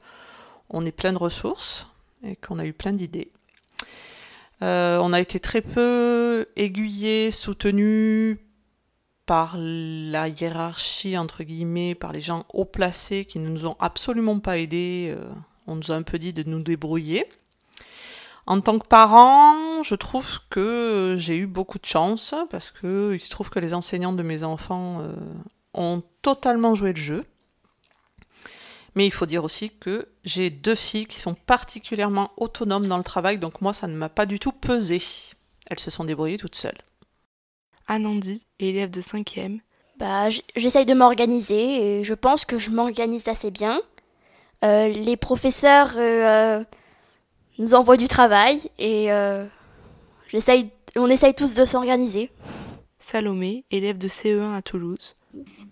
on 0.70 0.86
est 0.86 0.92
plein 0.92 1.14
de 1.14 1.18
ressources 1.18 1.88
et 2.24 2.36
qu'on 2.36 2.60
a 2.60 2.66
eu 2.66 2.74
plein 2.74 2.94
d'idées. 2.94 3.32
On 4.62 5.14
a 5.14 5.20
été 5.20 5.40
très 5.40 5.62
peu 5.62 6.48
aiguillés, 6.56 7.32
soutenus 7.32 8.38
par 9.26 9.56
la 9.58 10.28
hiérarchie, 10.28 11.18
entre 11.18 11.44
guillemets, 11.44 11.96
par 11.96 12.12
les 12.12 12.22
gens 12.22 12.46
haut 12.54 12.66
placés 12.66 13.26
qui 13.26 13.40
ne 13.40 13.48
nous 13.50 13.66
ont 13.66 13.78
absolument 13.80 14.40
pas 14.40 14.58
aidés. 14.58 15.16
on 15.68 15.76
nous 15.76 15.92
a 15.92 15.96
un 15.96 16.02
peu 16.02 16.18
dit 16.18 16.34
de 16.34 16.44
nous 16.44 16.62
débrouiller. 16.62 17.28
En 18.50 18.62
tant 18.62 18.80
que 18.80 18.88
parent, 18.88 19.84
je 19.84 19.94
trouve 19.94 20.40
que 20.50 21.14
j'ai 21.20 21.38
eu 21.38 21.46
beaucoup 21.46 21.78
de 21.78 21.86
chance 21.86 22.34
parce 22.50 22.72
que 22.72 23.14
il 23.14 23.20
se 23.20 23.30
trouve 23.30 23.52
que 23.52 23.60
les 23.60 23.76
enseignants 23.76 24.12
de 24.12 24.24
mes 24.24 24.44
enfants 24.44 25.02
euh, 25.02 25.14
ont 25.76 26.02
totalement 26.24 26.74
joué 26.74 26.94
le 26.94 27.00
jeu. 27.00 27.24
Mais 28.96 29.06
il 29.06 29.12
faut 29.12 29.26
dire 29.26 29.44
aussi 29.44 29.70
que 29.70 30.08
j'ai 30.24 30.50
deux 30.50 30.76
filles 30.76 31.06
qui 31.06 31.20
sont 31.20 31.36
particulièrement 31.36 32.32
autonomes 32.38 32.88
dans 32.88 32.98
le 32.98 33.04
travail, 33.04 33.38
donc 33.38 33.62
moi 33.62 33.74
ça 33.74 33.88
ne 33.88 33.96
m'a 33.96 34.10
pas 34.10 34.26
du 34.26 34.40
tout 34.40 34.52
pesé. 34.52 35.02
Elles 35.70 35.80
se 35.80 35.92
sont 35.92 36.04
débrouillées 36.04 36.38
toutes 36.38 36.56
seules. 36.56 36.78
Anandi, 37.88 38.46
élève 38.60 38.92
de 38.92 39.02
5e. 39.02 39.60
Bah, 39.98 40.30
j'essaye 40.56 40.86
de 40.86 40.94
m'organiser 40.94 42.00
et 42.00 42.04
je 42.04 42.14
pense 42.14 42.46
que 42.46 42.58
je 42.58 42.70
m'organise 42.70 43.28
assez 43.28 43.52
bien. 43.52 43.82
Euh, 44.64 44.88
les 44.88 45.18
professeurs 45.18 45.94
euh, 45.98 46.64
nous 47.58 47.74
envoie 47.74 47.98
du 47.98 48.08
travail 48.08 48.62
et 48.78 49.12
euh, 49.12 49.46
j'essaye, 50.28 50.70
on 50.96 51.10
essaye 51.10 51.34
tous 51.34 51.56
de 51.56 51.66
s'organiser. 51.66 52.32
Salomé, 53.00 53.64
élève 53.72 53.98
de 53.98 54.08
CE1 54.08 54.54
à 54.54 54.62
Toulouse. 54.62 55.16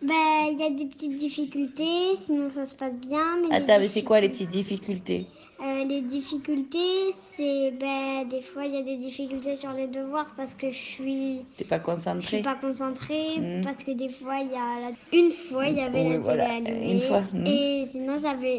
Ben, 0.02 0.14
il 0.52 0.60
y 0.60 0.64
a 0.64 0.70
des 0.70 0.86
petites 0.86 1.18
difficultés, 1.18 2.16
sinon 2.16 2.50
ça 2.50 2.64
se 2.64 2.76
passe 2.76 2.96
bien. 2.96 3.38
Mais 3.42 3.56
Attends, 3.56 3.80
mais 3.80 3.88
c'est 3.88 4.04
quoi 4.04 4.22
les 4.22 4.30
petites 4.30 4.52
difficultés 4.52 5.26
euh, 5.60 5.84
Les 5.84 6.02
difficultés, 6.02 7.14
c'est 7.36 7.72
ben, 7.72 8.28
des 8.30 8.44
fois 8.44 8.66
il 8.66 8.76
y 8.76 8.78
a 8.78 8.84
des 8.84 8.98
difficultés 8.98 9.56
sur 9.56 9.74
les 9.74 9.88
devoirs 9.88 10.32
parce 10.38 10.54
que 10.54 10.70
je 10.70 10.78
suis. 10.78 11.46
T'es 11.58 11.66
pas 11.66 11.80
concentré. 11.80 12.22
Je 12.22 12.28
suis 12.28 12.42
pas 12.44 12.56
concentrée 12.56 13.40
hmm. 13.40 13.64
parce 13.64 13.84
que 13.84 13.92
des 13.92 14.10
fois 14.10 14.38
il 14.40 14.52
y 14.52 14.56
a 14.56 14.92
une 15.12 15.32
fois 15.32 15.68
il 15.68 15.78
y 15.78 15.82
avait 15.82 16.04
la 16.04 16.20
télé 16.20 16.42
allumée 16.42 16.94
une 16.94 17.02
fois. 17.02 17.24
Hmm. 17.34 17.46
Et 17.48 17.86
sinon 17.88 18.16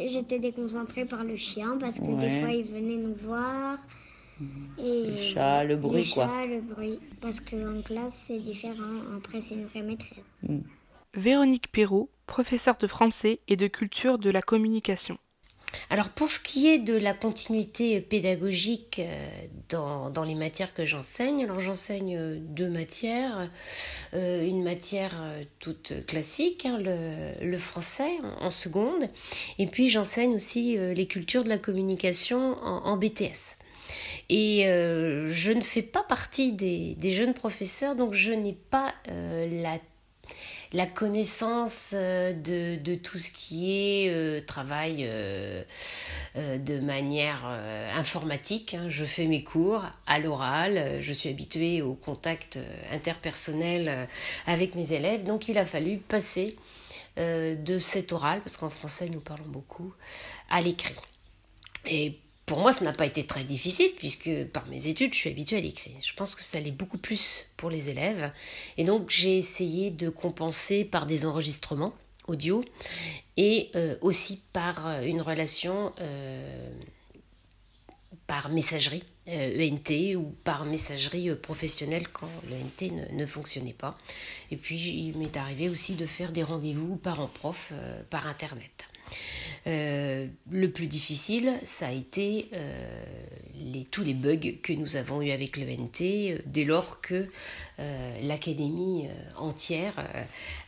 j'étais 0.08 0.40
déconcentrée 0.40 1.04
par 1.04 1.22
le 1.22 1.36
chien 1.36 1.78
parce 1.78 2.00
que 2.00 2.20
des 2.20 2.40
fois 2.40 2.50
il 2.50 2.64
venait 2.64 2.96
nous 2.96 3.14
voir. 3.22 3.78
Et 4.78 5.10
le 5.10 5.20
chat, 5.20 5.64
le 5.64 5.76
bruit, 5.76 6.04
le 6.04 6.14
quoi. 6.14 6.26
Chat, 6.26 6.46
le 6.46 6.60
bruit. 6.60 6.98
Parce 7.20 7.40
qu'en 7.40 7.82
classe, 7.82 8.24
c'est 8.26 8.38
différent. 8.38 9.16
Après, 9.16 9.40
c'est 9.40 9.54
une 9.54 9.66
vraie 9.66 9.82
maîtresse. 9.82 10.24
Hmm. 10.42 10.60
Véronique 11.14 11.72
Perrault, 11.72 12.10
professeure 12.26 12.76
de 12.76 12.86
français 12.86 13.40
et 13.48 13.56
de 13.56 13.66
culture 13.66 14.18
de 14.18 14.30
la 14.30 14.42
communication. 14.42 15.18
Alors 15.90 16.08
pour 16.08 16.30
ce 16.30 16.40
qui 16.40 16.68
est 16.68 16.78
de 16.78 16.94
la 16.94 17.14
continuité 17.14 18.00
pédagogique 18.00 19.00
euh, 19.00 19.28
dans, 19.68 20.10
dans 20.10 20.24
les 20.24 20.34
matières 20.34 20.74
que 20.74 20.84
j'enseigne, 20.84 21.44
alors 21.44 21.60
j'enseigne 21.60 22.16
euh, 22.16 22.38
deux 22.40 22.68
matières, 22.68 23.50
euh, 24.14 24.46
une 24.46 24.62
matière 24.62 25.22
toute 25.58 26.06
classique, 26.06 26.66
hein, 26.66 26.78
le, 26.78 27.44
le, 27.44 27.58
français 27.58 28.16
en, 28.40 28.50
seconde, 28.50 29.04
et 29.58 29.66
puis 29.66 29.88
j'enseigne 29.88 30.34
aussi 30.34 30.76
les 30.76 31.06
cultures 31.06 31.44
de 31.44 31.48
la 31.48 31.58
communication 31.58 32.56
en, 32.62 32.86
en 32.86 32.96
BTS. 32.96 33.57
Et 34.28 34.64
je 34.64 35.52
ne 35.52 35.60
fais 35.60 35.82
pas 35.82 36.02
partie 36.02 36.52
des, 36.52 37.12
jeunes 37.12 37.34
professeurs, 37.34 37.96
donc 37.96 38.14
je 38.14 38.32
n'ai 38.32 38.52
pas 38.52 38.94
la 39.06 39.78
la 40.72 40.86
connaissance 40.86 41.92
euh, 41.94 42.32
de, 42.32 42.94
tout 42.94 43.18
ce 43.18 43.30
qui 43.30 43.72
est 43.72 44.10
euh, 44.10 44.40
travail 44.40 45.06
euh, 45.08 45.62
de 46.34 46.78
manière 46.78 47.46
informatique. 47.94 48.74
Hein. 48.74 48.88
Je 48.88 49.04
fais 49.04 49.26
mes 49.26 49.42
cours 49.42 49.82
à 50.06 50.18
l'oral, 50.18 51.00
je 51.00 51.12
suis 51.12 51.28
habituée 51.28 51.82
au 51.82 51.94
contact 51.94 52.58
interpersonnel 52.92 54.08
avec 54.46 54.74
mes 54.74 54.92
élèves, 54.92 55.24
donc 55.24 55.48
il 55.48 55.58
a 55.58 55.64
fallu 55.64 55.98
passer 55.98 56.56
de 57.16 57.78
cet 57.78 58.12
oral, 58.12 58.40
parce 58.40 58.56
qu'en 58.56 58.70
français 58.70 59.08
nous 59.08 59.20
parlons 59.20 59.46
beaucoup, 59.48 59.92
à 60.50 60.60
l'écrit. 60.60 60.94
Et 61.86 62.18
pour 62.48 62.58
moi, 62.58 62.72
ça 62.72 62.84
n'a 62.84 62.94
pas 62.94 63.06
été 63.06 63.24
très 63.24 63.44
difficile 63.44 63.90
puisque 63.96 64.30
par 64.46 64.66
mes 64.66 64.86
études, 64.86 65.12
je 65.12 65.18
suis 65.18 65.30
habituée 65.30 65.58
à 65.58 65.60
l'écrit. 65.60 65.94
Je 66.02 66.14
pense 66.14 66.34
que 66.34 66.42
ça 66.42 66.58
l'est 66.58 66.72
beaucoup 66.72 66.98
plus 66.98 67.46
pour 67.58 67.68
les 67.68 67.90
élèves. 67.90 68.32
Et 68.78 68.84
donc, 68.84 69.10
j'ai 69.10 69.36
essayé 69.36 69.90
de 69.90 70.08
compenser 70.08 70.84
par 70.84 71.06
des 71.06 71.26
enregistrements 71.26 71.92
audio 72.26 72.64
et 73.36 73.70
euh, 73.74 73.96
aussi 74.00 74.40
par 74.52 74.86
euh, 74.86 75.02
une 75.02 75.20
relation 75.20 75.92
euh, 76.00 76.70
par 78.26 78.50
messagerie 78.50 79.04
ENT 79.26 79.90
e 79.90 80.16
ou 80.16 80.34
par 80.42 80.64
messagerie 80.64 81.34
professionnelle 81.34 82.08
quand 82.08 82.30
l'ENT 82.48 82.92
ne, 82.92 83.14
ne, 83.14 83.26
fonctionnait 83.26 83.74
pas. 83.74 83.98
Et 84.50 84.56
puis, 84.56 84.78
il 84.78 85.18
m'est 85.18 85.36
arrivé 85.36 85.68
aussi 85.68 85.94
de 85.96 86.06
faire 86.06 86.32
des 86.32 86.42
rendez-vous 86.42 86.96
parents-prof 86.96 87.74
par 88.08 88.26
Internet. 88.26 88.86
Euh, 89.68 90.26
le 90.50 90.70
plus 90.70 90.86
difficile, 90.86 91.52
ça 91.62 91.88
a 91.88 91.92
été 91.92 92.48
euh, 92.54 93.84
tous 93.90 94.02
les 94.02 94.14
bugs 94.14 94.56
que 94.62 94.72
nous 94.72 94.96
avons 94.96 95.20
eu 95.20 95.30
avec 95.30 95.58
l'ENT 95.58 96.00
euh, 96.02 96.38
dès 96.46 96.64
lors 96.64 97.00
que 97.00 97.28
l'académie 98.24 99.06
entière 99.36 100.04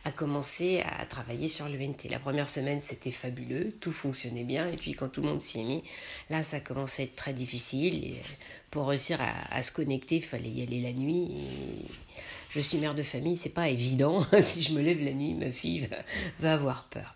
a 0.05 0.11
commencé 0.11 0.81
à 0.97 1.05
travailler 1.05 1.49
sur 1.49 1.67
l'ENT. 1.67 2.09
La 2.09 2.19
première 2.19 2.47
semaine, 2.47 2.79
c'était 2.79 3.11
fabuleux, 3.11 3.73
tout 3.81 3.91
fonctionnait 3.91 4.45
bien, 4.45 4.69
et 4.69 4.77
puis 4.77 4.93
quand 4.93 5.09
tout 5.09 5.21
le 5.21 5.27
monde 5.27 5.41
s'y 5.41 5.59
est 5.59 5.65
mis, 5.65 5.83
là, 6.29 6.41
ça 6.41 6.61
commençait 6.61 7.01
à 7.01 7.05
être 7.05 7.15
très 7.15 7.33
difficile. 7.33 8.15
Pour 8.69 8.87
réussir 8.87 9.19
à, 9.51 9.61
se 9.61 9.73
connecter, 9.73 10.17
il 10.17 10.23
fallait 10.23 10.51
y 10.51 10.63
aller 10.63 10.79
la 10.79 10.93
nuit. 10.93 11.31
je 12.49 12.61
suis 12.61 12.77
mère 12.77 12.95
de 12.95 13.03
famille, 13.03 13.35
c'est 13.35 13.49
pas 13.49 13.67
évident. 13.67 14.25
si 14.41 14.61
je 14.61 14.71
me 14.71 14.81
lève 14.81 15.01
la 15.01 15.11
nuit, 15.11 15.33
ma 15.33 15.51
fille 15.51 15.89
va 16.39 16.53
avoir 16.53 16.87
peur. 16.89 17.13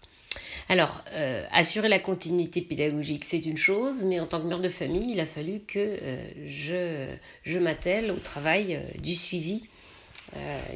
Alors, 0.67 1.03
euh, 1.12 1.45
assurer 1.51 1.89
la 1.89 2.00
continuité 2.00 2.62
pédagogique, 2.62 3.24
c'est 3.24 3.45
une 3.45 3.57
chose, 3.57 4.03
mais 4.03 4.19
en 4.19 4.25
tant 4.25 4.41
que 4.41 4.48
mère 4.48 4.60
de 4.60 4.69
famille, 4.69 5.12
il 5.12 5.19
a 5.19 5.27
fallu 5.27 5.60
que 5.60 5.79
euh, 5.79 6.17
je, 6.48 7.07
je 7.43 7.60
m'attelle 7.60 8.10
au 8.10 8.17
travail 8.17 8.75
euh, 8.75 9.00
du 9.00 9.15
suivi. 9.15 9.63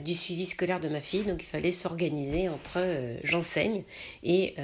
du 0.05 0.13
suivi 0.13 0.45
scolaire 0.45 0.79
de 0.79 0.87
ma 0.87 1.01
fille, 1.01 1.23
donc 1.23 1.41
il 1.41 1.45
fallait 1.45 1.71
s'organiser 1.71 2.47
entre 2.47 2.79
j'enseigne 3.23 3.83
et 4.23 4.55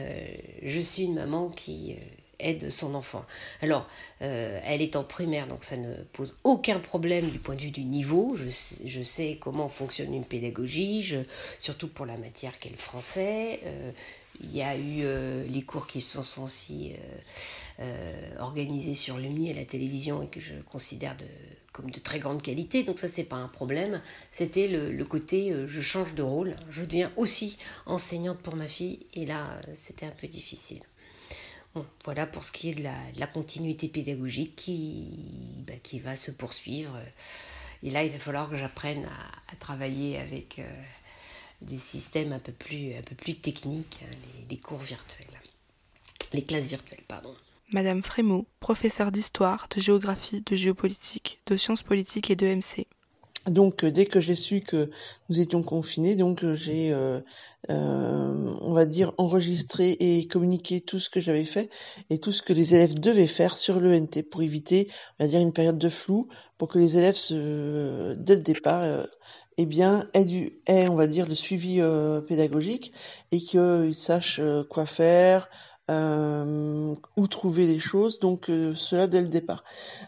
je 0.64 0.80
suis 0.80 1.04
une 1.04 1.16
maman 1.16 1.50
qui 1.50 1.96
aide 2.40 2.70
son 2.70 2.94
enfant. 2.96 3.26
Alors, 3.62 3.88
elle 4.20 4.82
est 4.82 4.96
en 4.96 5.04
primaire, 5.04 5.48
donc 5.48 5.64
ça 5.66 5.76
ne 5.76 5.96
pose 6.14 6.38
aucun 6.44 6.80
problème 6.80 7.30
du 7.30 7.40
point 7.40 7.56
de 7.56 7.62
vue 7.62 7.72
du 7.72 7.84
niveau. 7.84 8.36
Je, 8.36 9.02
sais 9.02 9.38
comment 9.42 9.68
fonctionne 9.68 10.14
une 10.14 10.24
pédagogie, 10.24 11.18
surtout 11.60 11.90
pour 11.90 12.06
la 12.06 12.16
matière 12.16 12.58
qu'est 12.60 12.70
le 12.70 12.78
français. 12.78 13.60
Il 14.42 14.56
y 14.56 14.62
a 14.62 14.76
eu 14.76 15.02
euh, 15.04 15.46
les 15.48 15.64
cours 15.64 15.88
qui 15.88 16.02
se 16.02 16.22
sont 16.22 16.44
aussi 16.44 16.94
euh, 16.94 17.82
euh, 17.82 18.36
organisés 18.40 18.94
sur 18.94 19.18
l'UMNI 19.18 19.52
et 19.52 19.54
la 19.54 19.66
télévision 19.66 20.22
et 20.22 20.28
que 20.28 20.40
je 20.40 20.56
considère 20.72 21.16
de, 21.18 21.26
comme 21.72 21.92
de 21.92 22.00
très 22.00 22.20
grande 22.20 22.42
qualité, 22.42 22.84
donc 22.84 23.00
ça 23.00 23.08
c'est 23.08 23.24
pas 23.24 23.38
un 23.38 23.48
problème. 23.48 24.02
C'était 24.32 24.68
le, 24.68 25.06
côté 25.06 25.54
je 25.68 25.82
change 25.82 26.16
de 26.16 26.24
rôle, 26.24 26.56
je 26.70 26.84
deviens 26.84 27.12
aussi 27.16 27.58
enseignante 27.86 28.40
pour 28.40 28.56
ma 28.56 28.68
fille 28.68 29.06
et 29.14 29.26
là 29.26 29.60
c'était 29.74 30.06
un 30.06 30.12
peu 30.12 30.28
difficile. 30.28 30.82
Bon, 31.74 31.86
voilà 32.06 32.26
pour 32.26 32.46
ce 32.46 32.52
qui 32.52 32.70
est 32.70 32.74
de 32.74 32.84
la, 32.84 33.28
continuité 33.28 33.90
pédagogique 33.90 34.56
qui, 34.56 35.10
bah, 35.68 35.74
qui 35.84 36.00
va 36.00 36.16
se 36.16 36.32
poursuivre. 36.32 36.98
Et 37.84 37.90
là 37.92 38.04
il 38.04 38.12
va 38.12 38.20
falloir 38.20 38.50
que 38.50 38.56
j'apprenne 38.56 39.06
à, 39.06 39.56
travailler 39.58 40.18
avec 40.18 40.60
des 41.62 41.78
systèmes 41.78 42.34
un 42.34 42.40
peu 42.40 42.52
plus, 42.52 42.94
un 42.96 43.02
peu 43.02 43.16
plus 43.16 43.36
techniques, 43.36 44.00
hein, 44.04 44.16
les, 44.50 44.58
cours 44.58 44.80
virtuels, 44.80 45.26
les 46.34 46.44
classes 46.44 46.68
virtuelles, 46.68 47.04
pardon. 47.08 47.34
Madame 47.72 48.04
Frémaux, 48.04 48.46
professeure 48.60 49.12
d'histoire, 49.12 49.68
de 49.76 49.82
géographie, 49.82 50.42
de 50.42 50.56
géopolitique, 50.56 51.40
de 51.48 51.58
sciences 51.58 51.82
politiques 51.82 52.30
et 52.30 52.36
de 52.36 52.48
MC. 52.48 52.88
Donc 53.48 53.84
euh, 53.84 53.92
dès 53.92 54.06
que 54.06 54.20
j'ai 54.20 54.36
su 54.36 54.62
que 54.62 54.90
nous 55.30 55.40
étions 55.40 55.62
confinés, 55.62 56.16
donc 56.16 56.44
euh, 56.44 56.56
j'ai, 56.56 56.92
euh, 56.92 57.22
on 57.70 58.74
va 58.74 58.86
dire, 58.86 59.14
enregistré 59.18 59.92
et 60.00 60.28
communiqué 60.28 60.82
tout 60.82 61.00
ce 61.00 61.10
que 61.10 61.20
j'avais 61.20 61.46
fait 61.46 61.70
et 62.10 62.20
tout 62.20 62.32
ce 62.32 62.42
que 62.42 62.54
les 62.54 62.74
élèves 62.74 63.00
devaient 63.00 63.28
faire 63.28 63.58
sur 63.58 63.80
l'ENT 63.80 64.24
pour 64.30 64.42
éviter, 64.42 64.88
on 65.20 65.24
va 65.24 65.30
dire, 65.30 65.40
une 65.40 65.54
période 65.54 65.78
de 65.78 65.90
flou, 65.90 66.28
pour 66.58 66.70
que 66.70 66.80
les 66.80 66.98
élèves, 66.98 67.16
se, 67.16 68.16
dès 68.16 68.36
le 68.36 68.42
départ, 68.42 69.06
eh 69.58 69.66
bien, 69.66 70.08
aient, 70.14 70.26
du, 70.26 70.54
on 70.68 70.96
va 70.96 71.08
dire, 71.08 71.28
le 71.28 71.36
suivi 71.36 71.82
pédagogique 72.28 72.92
et 73.32 73.40
qu'ils 73.40 73.96
sachent 73.96 74.42
quoi 74.70 74.86
faire, 74.86 75.50
euh, 75.92 76.96
où 77.16 77.28
trouver 77.28 77.68
les 77.68 77.78
choses, 77.78 78.18
donc 78.20 78.50
euh, 78.50 78.74
cela 78.74 79.06
dès 79.06 79.22
le 79.22 79.28
départ. 79.28 79.64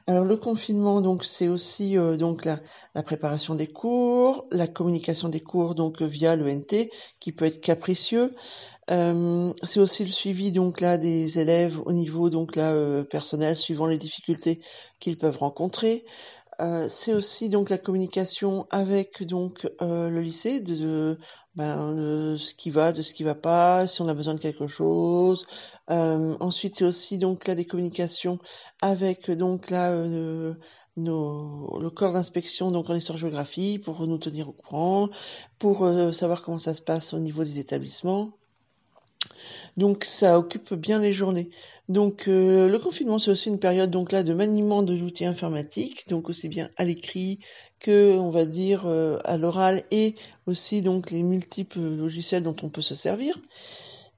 Alors 0.08 0.26
le 0.26 0.36
confinement, 0.36 1.02
donc 1.02 1.24
c'est 1.24 1.48
aussi 1.48 2.00
euh, 2.00 2.18
donc 2.18 2.46
la, 2.46 2.60
la, 2.96 3.04
préparation 3.04 3.54
des 3.54 3.68
cours, 3.68 4.48
la 4.52 4.66
communication 4.66 5.30
des 5.30 5.40
cours 5.40 5.76
donc 5.76 6.02
via 6.02 6.36
l'ENT 6.36 6.90
qui 7.20 7.32
peut 7.32 7.46
être 7.46 7.62
capricieux. 7.62 8.34
c'est 8.90 9.80
aussi 9.80 10.04
le 10.04 10.12
suivi 10.12 10.52
donc 10.52 10.82
là 10.82 10.98
des 10.98 11.38
élèves 11.38 11.80
au 11.86 11.92
niveau 11.92 12.32
donc 12.32 12.56
là 12.56 12.74
personnel 13.04 13.56
suivant 13.56 13.86
les 13.86 14.00
difficultés 14.00 14.62
qu'ils 15.00 15.20
peuvent 15.20 15.38
rencontrer. 15.38 16.06
C'est 16.90 17.14
aussi 17.14 17.50
donc 17.50 17.70
la 17.70 17.78
communication 17.78 18.68
avec 18.70 19.24
donc 19.24 19.70
le 19.80 20.20
lycée 20.20 20.60
de, 20.60 21.18
ben, 21.56 22.36
ce 22.38 22.54
qui 22.54 22.70
va, 22.70 22.92
de 22.92 23.02
ce 23.02 23.14
qui 23.14 23.24
va 23.24 23.36
pas, 23.36 23.88
si 23.88 24.02
on 24.02 24.08
a 24.08 24.14
besoin 24.14 24.34
de 24.34 24.40
quelque 24.40 24.68
chose. 24.68 25.46
ensuite, 25.88 26.78
c'est 26.78 26.86
aussi 26.86 27.18
donc 27.18 27.48
là 27.48 27.56
des 27.56 27.66
communications 27.66 28.40
avec 28.82 29.30
donc 29.30 29.70
là 29.70 29.92
nos, 30.98 31.80
le 31.80 31.90
corps 31.90 32.14
d'inspection 32.14 32.72
donc 32.72 32.90
en 32.90 32.96
histoire-géographie 32.96 33.80
pour 33.80 34.06
nous 34.06 34.18
tenir 34.18 34.50
au 34.50 34.54
courant, 34.54 35.10
pour 35.60 35.86
euh, 35.86 36.12
savoir 36.12 36.42
comment 36.42 36.60
ça 36.60 36.74
se 36.74 36.82
passe 36.82 37.14
au 37.14 37.20
niveau 37.20 37.44
des 37.44 37.60
établissements. 37.60 38.32
Donc 39.78 40.06
ça 40.06 40.38
occupe 40.38 40.74
bien 40.74 41.00
les 41.00 41.14
journées. 41.14 41.50
Donc 41.90 42.28
euh, 42.28 42.68
le 42.68 42.80
confinement 42.80 43.18
c'est 43.18 43.32
aussi 43.32 43.50
une 43.50 43.60
période 43.60 43.90
donc 43.90 44.12
là 44.12 44.24
de 44.24 44.34
maniement 44.34 44.84
de 44.84 44.94
l'outil 44.94 45.26
informatique, 45.26 46.08
donc 46.10 46.30
aussi 46.30 46.50
bien 46.50 46.70
à 46.76 46.84
l'écrit 46.84 47.40
que 47.80 48.18
on 48.18 48.30
va 48.30 48.46
dire 48.46 48.84
euh, 48.86 49.20
à 49.24 49.38
l'oral 49.38 49.84
et 49.92 50.16
aussi 50.48 50.82
donc 50.82 51.12
les 51.12 51.24
multiples 51.24 51.80
logiciels 51.80 52.44
dont 52.44 52.56
on 52.64 52.70
peut 52.70 52.82
se 52.82 52.96
servir. 52.96 53.40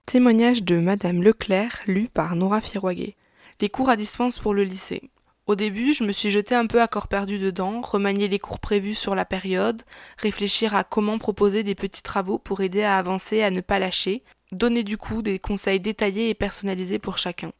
Témoignage 0.05 0.63
de 0.63 0.79
Madame 0.79 1.21
Leclerc 1.21 1.81
lu 1.85 2.09
par 2.11 2.35
Nora 2.35 2.61
Firouaguet. 2.61 3.15
Les 3.61 3.69
cours 3.69 3.89
à 3.89 3.95
distance 3.95 4.39
pour 4.39 4.53
le 4.53 4.63
lycée. 4.63 5.11
Au 5.45 5.55
début, 5.55 5.95
je 5.95 6.03
me 6.03 6.11
suis 6.11 6.29
jetée 6.29 6.53
un 6.55 6.67
peu 6.67 6.79
à 6.79 6.87
corps 6.87 7.07
perdu 7.07 7.39
dedans, 7.39 7.81
remanier 7.81 8.27
les 8.27 8.37
cours 8.37 8.59
prévus 8.59 8.93
sur 8.93 9.15
la 9.15 9.25
période, 9.25 9.81
réfléchir 10.17 10.75
à 10.75 10.83
comment 10.83 11.17
proposer 11.17 11.63
des 11.63 11.73
petits 11.73 12.03
travaux 12.03 12.37
pour 12.37 12.61
aider 12.61 12.83
à 12.83 12.97
avancer 12.97 13.41
à 13.41 13.49
ne 13.49 13.59
pas 13.59 13.79
lâcher, 13.79 14.23
donner 14.51 14.83
du 14.83 14.97
coup 14.97 15.21
des 15.21 15.39
conseils 15.39 15.79
détaillés 15.79 16.29
et 16.29 16.33
personnalisés 16.33 16.99
pour 16.99 17.17
chacun. 17.17 17.51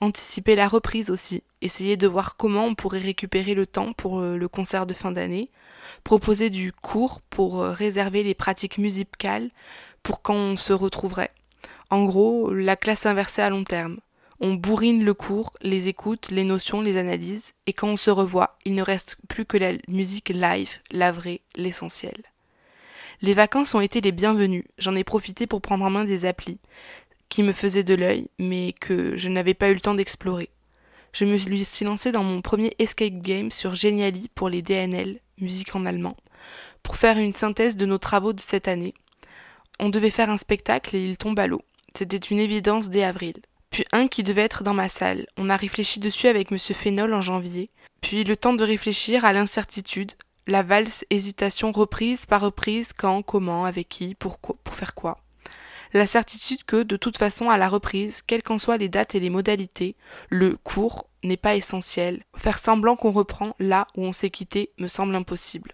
Anticiper 0.00 0.56
la 0.56 0.68
reprise 0.68 1.10
aussi, 1.10 1.42
essayer 1.62 1.96
de 1.96 2.06
voir 2.06 2.36
comment 2.36 2.66
on 2.66 2.74
pourrait 2.74 2.98
récupérer 2.98 3.54
le 3.54 3.66
temps 3.66 3.94
pour 3.94 4.20
euh, 4.20 4.36
le 4.36 4.48
concert 4.48 4.86
de 4.86 4.92
fin 4.92 5.10
d'année, 5.10 5.50
proposer 6.04 6.50
du 6.50 6.72
cours 6.72 7.22
pour 7.22 7.62
euh, 7.62 7.72
réserver 7.72 8.22
les 8.22 8.34
pratiques 8.34 8.76
musicales 8.76 9.50
pour 10.02 10.20
quand 10.20 10.34
on 10.34 10.56
se 10.56 10.74
retrouverait. 10.74 11.32
En 11.88 12.04
gros, 12.04 12.52
la 12.52 12.76
classe 12.76 13.06
inversée 13.06 13.42
à 13.42 13.50
long 13.50 13.64
terme. 13.64 13.98
On 14.38 14.52
bourrine 14.52 15.02
le 15.02 15.14
cours, 15.14 15.52
les 15.62 15.88
écoutes, 15.88 16.30
les 16.30 16.44
notions, 16.44 16.82
les 16.82 16.98
analyses, 16.98 17.54
et 17.66 17.72
quand 17.72 17.88
on 17.88 17.96
se 17.96 18.10
revoit, 18.10 18.58
il 18.66 18.74
ne 18.74 18.82
reste 18.82 19.16
plus 19.28 19.46
que 19.46 19.56
la 19.56 19.72
musique 19.88 20.28
live, 20.28 20.78
la 20.90 21.10
vraie, 21.10 21.40
l'essentiel. 21.54 22.22
Les 23.22 23.34
vacances 23.34 23.74
ont 23.74 23.80
été 23.80 24.00
les 24.00 24.12
bienvenues, 24.12 24.64
j'en 24.78 24.94
ai 24.94 25.04
profité 25.04 25.46
pour 25.46 25.62
prendre 25.62 25.84
en 25.84 25.90
main 25.90 26.04
des 26.04 26.24
applis, 26.26 26.58
qui 27.28 27.42
me 27.42 27.52
faisaient 27.52 27.84
de 27.84 27.94
l'œil, 27.94 28.28
mais 28.38 28.72
que 28.72 29.16
je 29.16 29.28
n'avais 29.28 29.54
pas 29.54 29.70
eu 29.70 29.74
le 29.74 29.80
temps 29.80 29.94
d'explorer. 29.94 30.50
Je 31.12 31.24
me 31.24 31.38
suis 31.38 31.84
lancée 31.84 32.12
dans 32.12 32.24
mon 32.24 32.42
premier 32.42 32.74
escape 32.78 33.22
game 33.22 33.50
sur 33.50 33.74
Geniali 33.74 34.28
pour 34.34 34.48
les 34.48 34.62
DNL, 34.62 35.20
musique 35.38 35.74
en 35.74 35.86
allemand, 35.86 36.16
pour 36.82 36.96
faire 36.96 37.18
une 37.18 37.34
synthèse 37.34 37.76
de 37.76 37.86
nos 37.86 37.98
travaux 37.98 38.32
de 38.32 38.40
cette 38.40 38.68
année. 38.68 38.94
On 39.80 39.88
devait 39.88 40.10
faire 40.10 40.30
un 40.30 40.36
spectacle 40.36 40.94
et 40.94 41.04
il 41.04 41.16
tombe 41.16 41.38
à 41.38 41.46
l'eau. 41.46 41.62
C'était 41.94 42.16
une 42.16 42.38
évidence 42.38 42.88
dès 42.88 43.04
avril 43.04 43.34
puis 43.76 43.84
un 43.92 44.08
qui 44.08 44.22
devait 44.22 44.40
être 44.40 44.62
dans 44.62 44.72
ma 44.72 44.88
salle. 44.88 45.26
On 45.36 45.50
a 45.50 45.56
réfléchi 45.56 46.00
dessus 46.00 46.28
avec 46.28 46.50
M. 46.50 46.58
Fénol 46.58 47.12
en 47.12 47.20
janvier, 47.20 47.68
puis 48.00 48.24
le 48.24 48.34
temps 48.34 48.54
de 48.54 48.64
réfléchir 48.64 49.26
à 49.26 49.34
l'incertitude, 49.34 50.12
la 50.46 50.62
valse 50.62 51.04
hésitation 51.10 51.72
reprise 51.72 52.26
par 52.26 52.40
reprise, 52.40 52.92
quand, 52.92 53.22
comment, 53.22 53.64
avec 53.64 53.88
qui, 53.88 54.14
pourquoi, 54.14 54.56
pour 54.62 54.74
faire 54.74 54.94
quoi. 54.94 55.18
La 55.92 56.06
certitude 56.06 56.64
que, 56.64 56.82
de 56.82 56.96
toute 56.96 57.18
façon, 57.18 57.48
à 57.48 57.58
la 57.58 57.68
reprise, 57.68 58.22
quelles 58.22 58.42
qu'en 58.42 58.58
soient 58.58 58.76
les 58.76 58.88
dates 58.88 59.14
et 59.14 59.20
les 59.20 59.30
modalités, 59.30 59.96
le 60.28 60.56
cours 60.56 61.08
n'est 61.22 61.36
pas 61.36 61.54
essentiel. 61.54 62.22
Faire 62.36 62.58
semblant 62.58 62.96
qu'on 62.96 63.12
reprend 63.12 63.54
là 63.58 63.86
où 63.96 64.04
on 64.04 64.12
s'est 64.12 64.30
quitté 64.30 64.72
me 64.78 64.88
semble 64.88 65.14
impossible. 65.14 65.72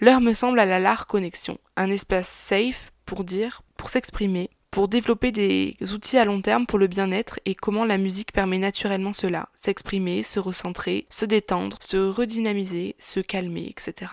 L'heure 0.00 0.20
me 0.20 0.32
semble 0.32 0.58
à 0.58 0.66
la 0.66 0.80
large 0.80 1.04
connexion, 1.04 1.58
un 1.76 1.90
espace 1.90 2.28
safe 2.28 2.92
pour 3.06 3.24
dire, 3.24 3.62
pour 3.76 3.88
s'exprimer, 3.88 4.50
pour 4.72 4.88
développer 4.88 5.32
des 5.32 5.76
outils 5.92 6.16
à 6.16 6.24
long 6.24 6.40
terme 6.40 6.66
pour 6.66 6.78
le 6.78 6.86
bien-être 6.86 7.38
et 7.44 7.54
comment 7.54 7.84
la 7.84 7.98
musique 7.98 8.32
permet 8.32 8.56
naturellement 8.58 9.12
cela, 9.12 9.50
s'exprimer, 9.54 10.22
se 10.22 10.40
recentrer, 10.40 11.06
se 11.10 11.26
détendre, 11.26 11.76
se 11.80 11.98
redynamiser, 11.98 12.96
se 12.98 13.20
calmer, 13.20 13.66
etc. 13.68 14.12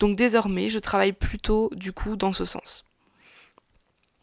Donc 0.00 0.16
désormais, 0.16 0.70
je 0.70 0.80
travaille 0.80 1.12
plutôt 1.12 1.70
du 1.72 1.92
coup 1.92 2.16
dans 2.16 2.32
ce 2.32 2.44
sens. 2.44 2.84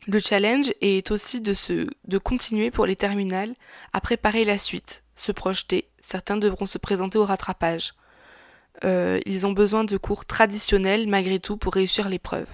Le 0.06 0.20
challenge 0.20 0.74
est 0.82 1.12
aussi 1.12 1.40
de, 1.40 1.54
se, 1.54 1.88
de 2.10 2.18
continuer 2.18 2.70
pour 2.70 2.86
les 2.86 2.98
terminales 2.98 3.56
à 3.94 4.02
préparer 4.02 4.44
la 4.44 4.58
suite, 4.58 5.06
se 5.16 5.32
projeter. 5.32 5.88
Certains 6.02 6.36
devront 6.36 6.66
se 6.66 6.78
présenter 6.78 7.18
au 7.18 7.24
rattrapage. 7.24 7.94
Euh, 8.84 9.22
ils 9.26 9.48
ont 9.48 9.54
besoin 9.54 9.86
de 9.86 9.96
cours 9.96 10.26
traditionnels 10.26 11.08
malgré 11.08 11.40
tout 11.40 11.56
pour 11.56 11.74
réussir 11.74 12.10
l'épreuve. 12.10 12.50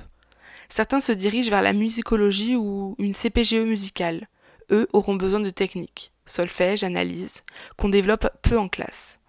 Certains 0.69 1.01
se 1.01 1.11
dirigent 1.11 1.49
vers 1.49 1.63
la 1.63 1.73
musicologie 1.73 2.55
ou 2.55 2.95
une 2.99 3.13
CPGE 3.13 3.65
musicale. 3.65 4.27
Eux 4.71 4.87
auront 4.93 5.15
besoin 5.15 5.39
de 5.39 5.49
techniques, 5.49 6.11
solfège, 6.25 6.83
analyse, 6.83 7.43
qu'on 7.75 7.89
développe 7.89 8.29
peu 8.43 8.57
en 8.57 8.69
classe. 8.69 9.19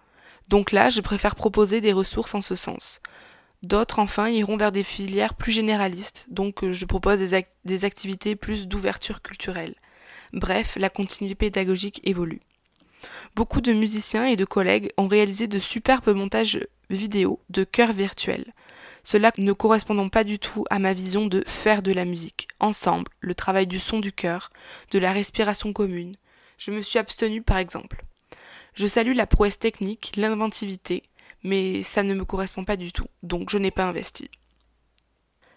Donc 0.47 0.71
là, 0.71 0.91
je 0.91 1.01
préfère 1.01 1.35
proposer 1.35 1.81
des 1.81 1.93
ressources 1.93 2.35
en 2.35 2.41
ce 2.41 2.53
sens. 2.53 3.01
D'autres, 3.63 3.99
enfin, 3.99 4.29
iront 4.29 4.57
vers 4.57 4.71
des 4.71 4.83
filières 4.83 5.33
plus 5.33 5.51
généralistes, 5.51 6.25
donc 6.29 6.63
euh, 6.63 6.73
je 6.73 6.85
propose 6.85 7.19
des, 7.63 7.85
activités 7.85 8.35
plus 8.35 8.67
d'ouverture 8.67 9.21
culturelle. 9.21 9.75
Bref, 10.33 10.77
la 10.79 10.89
continuité 10.89 11.35
pédagogique 11.35 12.01
évolue. 12.03 12.41
Beaucoup 13.35 13.61
de 13.61 13.73
musiciens 13.73 14.25
et 14.25 14.35
de 14.35 14.45
collègues 14.45 14.91
ont 14.97 15.07
réalisé 15.07 15.47
de 15.47 15.59
superbes 15.59 16.15
montages 16.15 16.59
vidéo 16.89 17.39
de 17.49 17.63
chœurs 17.63 17.93
virtuels 17.93 18.53
cela 19.03 19.31
ne 19.37 19.53
correspondant 19.53 20.09
pas 20.09 20.23
du 20.23 20.39
tout 20.39 20.65
à 20.69 20.79
ma 20.79 20.93
vision 20.93 21.27
de 21.27 21.43
faire 21.47 21.81
de 21.81 21.91
la 21.91 22.05
musique, 22.05 22.47
ensemble, 22.59 23.11
le 23.19 23.35
travail 23.35 23.67
du 23.67 23.79
son 23.79 23.99
du 23.99 24.11
cœur, 24.11 24.51
de 24.91 24.99
la 24.99 25.11
respiration 25.11 25.73
commune. 25.73 26.15
Je 26.57 26.71
me 26.71 26.81
suis 26.81 26.99
abstenue 26.99 27.41
par 27.41 27.57
exemple. 27.57 28.03
Je 28.73 28.87
salue 28.87 29.15
la 29.15 29.27
prouesse 29.27 29.59
technique, 29.59 30.13
l'inventivité, 30.15 31.03
mais 31.43 31.83
ça 31.83 32.03
ne 32.03 32.13
me 32.13 32.25
correspond 32.25 32.63
pas 32.63 32.77
du 32.77 32.91
tout, 32.91 33.07
donc 33.23 33.49
je 33.49 33.57
n'ai 33.57 33.71
pas 33.71 33.85
investi. 33.85 34.29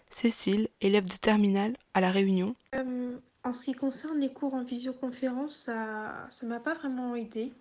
Cécile, 0.09 0.69
élève 0.81 1.05
de 1.05 1.15
terminale 1.15 1.75
à 1.93 2.01
La 2.01 2.11
Réunion. 2.11 2.55
Euh, 2.75 3.17
en 3.43 3.53
ce 3.53 3.65
qui 3.65 3.73
concerne 3.73 4.19
les 4.19 4.31
cours 4.31 4.53
en 4.53 4.63
visioconférence, 4.63 5.55
ça 5.65 6.29
ne 6.41 6.47
m'a 6.47 6.59
pas 6.59 6.73
vraiment 6.73 7.15
aidé. 7.15 7.51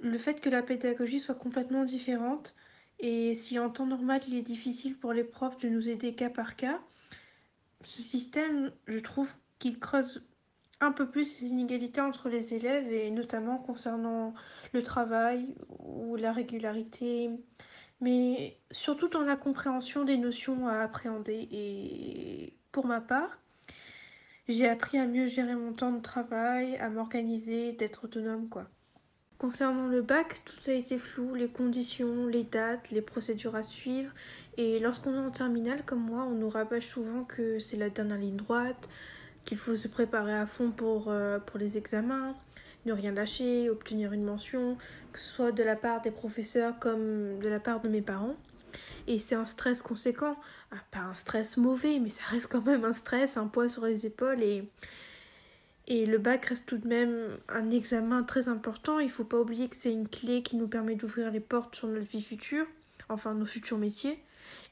Le 0.00 0.18
fait 0.18 0.40
que 0.40 0.50
la 0.50 0.62
pédagogie 0.62 1.20
soit 1.20 1.34
complètement 1.34 1.84
différente, 1.84 2.54
et 2.98 3.34
si 3.34 3.58
en 3.58 3.70
temps 3.70 3.86
normal 3.86 4.22
il 4.28 4.34
est 4.34 4.42
difficile 4.42 4.96
pour 4.96 5.12
les 5.12 5.24
profs 5.24 5.58
de 5.58 5.68
nous 5.68 5.88
aider 5.88 6.14
cas 6.14 6.30
par 6.30 6.56
cas, 6.56 6.80
ce 7.84 8.02
système, 8.02 8.72
je 8.86 8.98
trouve 8.98 9.32
qu'il 9.58 9.78
creuse 9.78 10.26
un 10.80 10.92
peu 10.92 11.08
plus 11.08 11.40
les 11.40 11.48
inégalités 11.48 12.00
entre 12.00 12.28
les 12.28 12.54
élèves 12.54 12.92
et 12.92 13.10
notamment 13.10 13.58
concernant 13.58 14.34
le 14.72 14.82
travail 14.82 15.54
ou 15.78 16.16
la 16.16 16.32
régularité, 16.32 17.30
mais 18.00 18.58
surtout 18.70 19.08
dans 19.08 19.22
la 19.22 19.36
compréhension 19.36 20.04
des 20.04 20.16
notions 20.16 20.68
à 20.68 20.80
appréhender. 20.80 21.48
Et 21.52 22.54
pour 22.72 22.86
ma 22.86 23.00
part, 23.00 23.38
j'ai 24.48 24.68
appris 24.68 24.98
à 24.98 25.06
mieux 25.06 25.26
gérer 25.26 25.54
mon 25.54 25.72
temps 25.72 25.92
de 25.92 26.00
travail, 26.02 26.76
à 26.76 26.88
m'organiser, 26.90 27.72
d'être 27.72 28.04
autonome 28.04 28.48
quoi. 28.48 28.68
Concernant 29.38 29.88
le 29.88 30.00
bac, 30.00 30.42
tout 30.44 30.70
a 30.70 30.72
été 30.72 30.96
flou, 30.96 31.34
les 31.34 31.48
conditions, 31.48 32.26
les 32.26 32.44
dates, 32.44 32.90
les 32.90 33.02
procédures 33.02 33.56
à 33.56 33.62
suivre. 33.62 34.10
Et 34.56 34.78
lorsqu'on 34.78 35.12
est 35.12 35.26
en 35.26 35.30
terminale, 35.30 35.82
comme 35.84 36.00
moi, 36.00 36.24
on 36.24 36.34
nous 36.34 36.48
rabâche 36.48 36.86
souvent 36.86 37.24
que 37.24 37.58
c'est 37.58 37.76
la 37.76 37.90
dernière 37.90 38.18
ligne 38.18 38.36
droite, 38.36 38.88
qu'il 39.44 39.58
faut 39.58 39.74
se 39.74 39.88
préparer 39.88 40.34
à 40.34 40.46
fond 40.46 40.70
pour, 40.70 41.06
euh, 41.08 41.38
pour 41.40 41.58
les 41.58 41.76
examens, 41.76 42.34
ne 42.86 42.92
rien 42.92 43.12
lâcher, 43.12 43.68
obtenir 43.70 44.12
une 44.12 44.24
mention, 44.24 44.76
que 45.12 45.18
ce 45.18 45.26
soit 45.26 45.52
de 45.52 45.62
la 45.62 45.76
part 45.76 46.00
des 46.02 46.10
professeurs 46.10 46.78
comme 46.78 47.38
de 47.40 47.48
la 47.48 47.60
part 47.60 47.80
de 47.80 47.88
mes 47.88 48.02
parents. 48.02 48.36
Et 49.06 49.18
c'est 49.18 49.34
un 49.34 49.44
stress 49.44 49.82
conséquent. 49.82 50.36
Ah, 50.70 50.76
pas 50.90 51.00
un 51.00 51.14
stress 51.14 51.56
mauvais, 51.56 51.98
mais 51.98 52.10
ça 52.10 52.22
reste 52.26 52.48
quand 52.50 52.64
même 52.64 52.84
un 52.84 52.92
stress, 52.92 53.36
un 53.36 53.46
poids 53.46 53.68
sur 53.68 53.84
les 53.84 54.06
épaules. 54.06 54.42
Et 54.42 54.68
et 55.86 56.06
le 56.06 56.18
bac 56.18 56.46
reste 56.46 56.66
tout 56.66 56.78
de 56.78 56.88
même 56.88 57.38
un 57.48 57.70
examen 57.70 58.22
très 58.22 58.48
important. 58.48 58.98
Il 59.00 59.06
ne 59.06 59.10
faut 59.10 59.24
pas 59.24 59.40
oublier 59.40 59.68
que 59.68 59.76
c'est 59.76 59.92
une 59.92 60.08
clé 60.08 60.42
qui 60.42 60.56
nous 60.56 60.68
permet 60.68 60.94
d'ouvrir 60.94 61.30
les 61.30 61.40
portes 61.40 61.76
sur 61.76 61.88
notre 61.88 62.06
vie 62.06 62.22
future, 62.22 62.66
enfin 63.08 63.34
nos 63.34 63.44
futurs 63.44 63.78
métiers. 63.78 64.18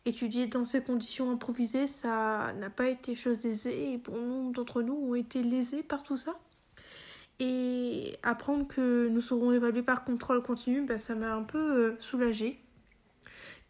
Étudier 0.05 0.47
dans 0.47 0.65
ces 0.65 0.83
conditions 0.83 1.31
improvisées, 1.31 1.87
ça 1.87 2.53
n'a 2.59 2.71
pas 2.71 2.89
été 2.89 3.15
chose 3.15 3.45
aisée 3.45 3.93
et 3.93 3.99
pour 3.99 4.17
nombre 4.17 4.53
d'entre 4.53 4.83
nous 4.83 4.95
ont 4.95 5.15
été 5.15 5.43
lésés 5.43 5.83
par 5.83 6.03
tout 6.03 6.17
ça. 6.17 6.39
Et 7.39 8.19
apprendre 8.23 8.67
que 8.67 9.09
nous 9.09 9.21
serons 9.21 9.53
évalués 9.53 9.83
par 9.83 10.05
contrôle 10.05 10.43
continu, 10.43 10.83
bah, 10.83 10.99
ça 10.99 11.15
m'a 11.15 11.35
un 11.35 11.43
peu 11.43 11.59
euh, 11.59 11.97
soulagée 12.01 12.59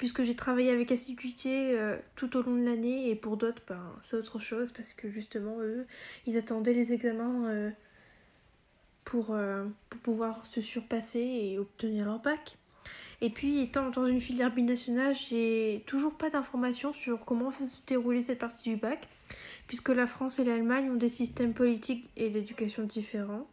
puisque 0.02 0.24
j'ai 0.24 0.34
travaillé 0.34 0.70
avec 0.70 0.90
assiduité 0.90 1.78
euh, 1.78 1.96
tout 2.16 2.36
au 2.36 2.42
long 2.42 2.56
de 2.56 2.64
l'année 2.64 3.08
et 3.08 3.14
pour 3.14 3.36
d'autres 3.36 3.62
ben, 3.68 3.80
c'est 4.02 4.16
autre 4.16 4.40
chose 4.40 4.72
parce 4.72 4.94
que 4.94 5.08
justement 5.08 5.60
eux 5.60 5.86
ils 6.26 6.36
attendaient 6.36 6.72
les 6.72 6.92
examens 6.92 7.46
euh, 7.46 7.70
pour, 9.04 9.30
euh, 9.30 9.64
pour 9.90 10.00
pouvoir 10.00 10.44
se 10.44 10.60
surpasser 10.60 11.20
et 11.20 11.56
obtenir 11.56 12.04
leur 12.04 12.18
bac. 12.18 12.58
Et 13.20 13.30
puis, 13.30 13.60
étant 13.60 13.90
dans 13.90 14.04
une 14.04 14.20
filière 14.20 14.52
binationale, 14.52 15.14
j'ai 15.14 15.84
toujours 15.86 16.14
pas 16.14 16.30
d'informations 16.30 16.92
sur 16.92 17.24
comment 17.24 17.50
va 17.50 17.64
se 17.64 17.80
dérouler 17.86 18.22
cette 18.22 18.40
partie 18.40 18.70
du 18.70 18.76
bac, 18.76 19.06
puisque 19.68 19.90
la 19.90 20.08
France 20.08 20.40
et 20.40 20.44
l'Allemagne 20.44 20.90
ont 20.90 20.96
des 20.96 21.08
systèmes 21.08 21.54
politiques 21.54 22.10
et 22.16 22.28
d'éducation 22.28 22.82
différents. 22.82 23.46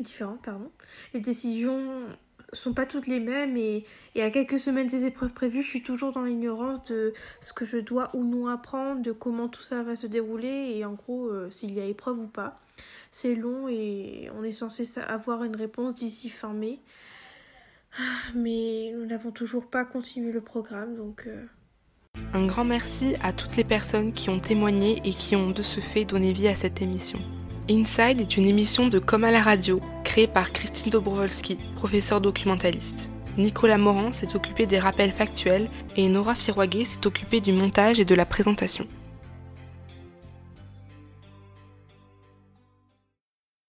Différents, 0.00 0.36
pardon. 0.36 0.70
Les 1.14 1.20
décisions 1.20 2.06
sont 2.54 2.72
pas 2.72 2.86
toutes 2.86 3.06
les 3.06 3.20
mêmes 3.20 3.56
et, 3.56 3.84
à 4.16 4.30
quelques 4.30 4.58
semaines 4.58 4.86
des 4.86 5.06
épreuves 5.06 5.32
prévues, 5.32 5.62
je 5.62 5.68
suis 5.68 5.82
toujours 5.82 6.12
dans 6.12 6.22
l'ignorance 6.22 6.84
de 6.84 7.12
ce 7.40 7.52
que 7.52 7.64
je 7.64 7.78
dois 7.78 8.10
ou 8.14 8.24
non 8.24 8.46
apprendre, 8.46 9.02
de 9.02 9.12
comment 9.12 9.48
tout 9.48 9.62
ça 9.62 9.82
va 9.82 9.96
se 9.96 10.06
dérouler 10.06 10.72
et 10.74 10.84
en 10.84 10.92
gros 10.92 11.26
euh, 11.26 11.50
s'il 11.50 11.74
y 11.74 11.80
a 11.80 11.84
épreuve 11.84 12.18
ou 12.18 12.26
pas. 12.26 12.60
C'est 13.10 13.34
long 13.34 13.68
et 13.68 14.30
on 14.36 14.42
est 14.42 14.52
censé 14.52 14.84
avoir 15.00 15.44
une 15.44 15.56
réponse 15.56 15.94
d'ici 15.94 16.28
fin 16.28 16.52
mai. 16.52 16.80
Mais 18.34 18.92
nous 18.94 19.06
n'avons 19.06 19.30
toujours 19.30 19.66
pas 19.66 19.84
continué 19.84 20.32
le 20.32 20.40
programme 20.40 20.96
donc... 20.96 21.24
Euh. 21.26 21.44
Un 22.32 22.46
grand 22.46 22.64
merci 22.64 23.16
à 23.22 23.32
toutes 23.32 23.56
les 23.56 23.64
personnes 23.64 24.12
qui 24.12 24.30
ont 24.30 24.38
témoigné 24.38 25.00
et 25.04 25.14
qui 25.14 25.34
ont 25.34 25.50
de 25.50 25.62
ce 25.62 25.80
fait 25.80 26.04
donné 26.04 26.32
vie 26.32 26.46
à 26.46 26.54
cette 26.54 26.80
émission. 26.80 27.18
Inside 27.70 28.20
est 28.20 28.36
une 28.36 28.46
émission 28.46 28.88
de 28.88 28.98
Comme 28.98 29.24
à 29.24 29.30
la 29.30 29.40
radio, 29.40 29.80
créée 30.04 30.26
par 30.26 30.52
Christine 30.52 30.90
Dobrowolski, 30.90 31.58
professeure 31.76 32.20
documentaliste. 32.20 33.08
Nicolas 33.38 33.78
Morand 33.78 34.12
s'est 34.12 34.36
occupé 34.36 34.66
des 34.66 34.78
rappels 34.78 35.12
factuels 35.12 35.70
et 35.96 36.06
Nora 36.08 36.34
Firwagé 36.34 36.84
s'est 36.84 37.06
occupée 37.06 37.40
du 37.40 37.52
montage 37.52 38.00
et 38.00 38.04
de 38.04 38.14
la 38.14 38.26
présentation. 38.26 38.86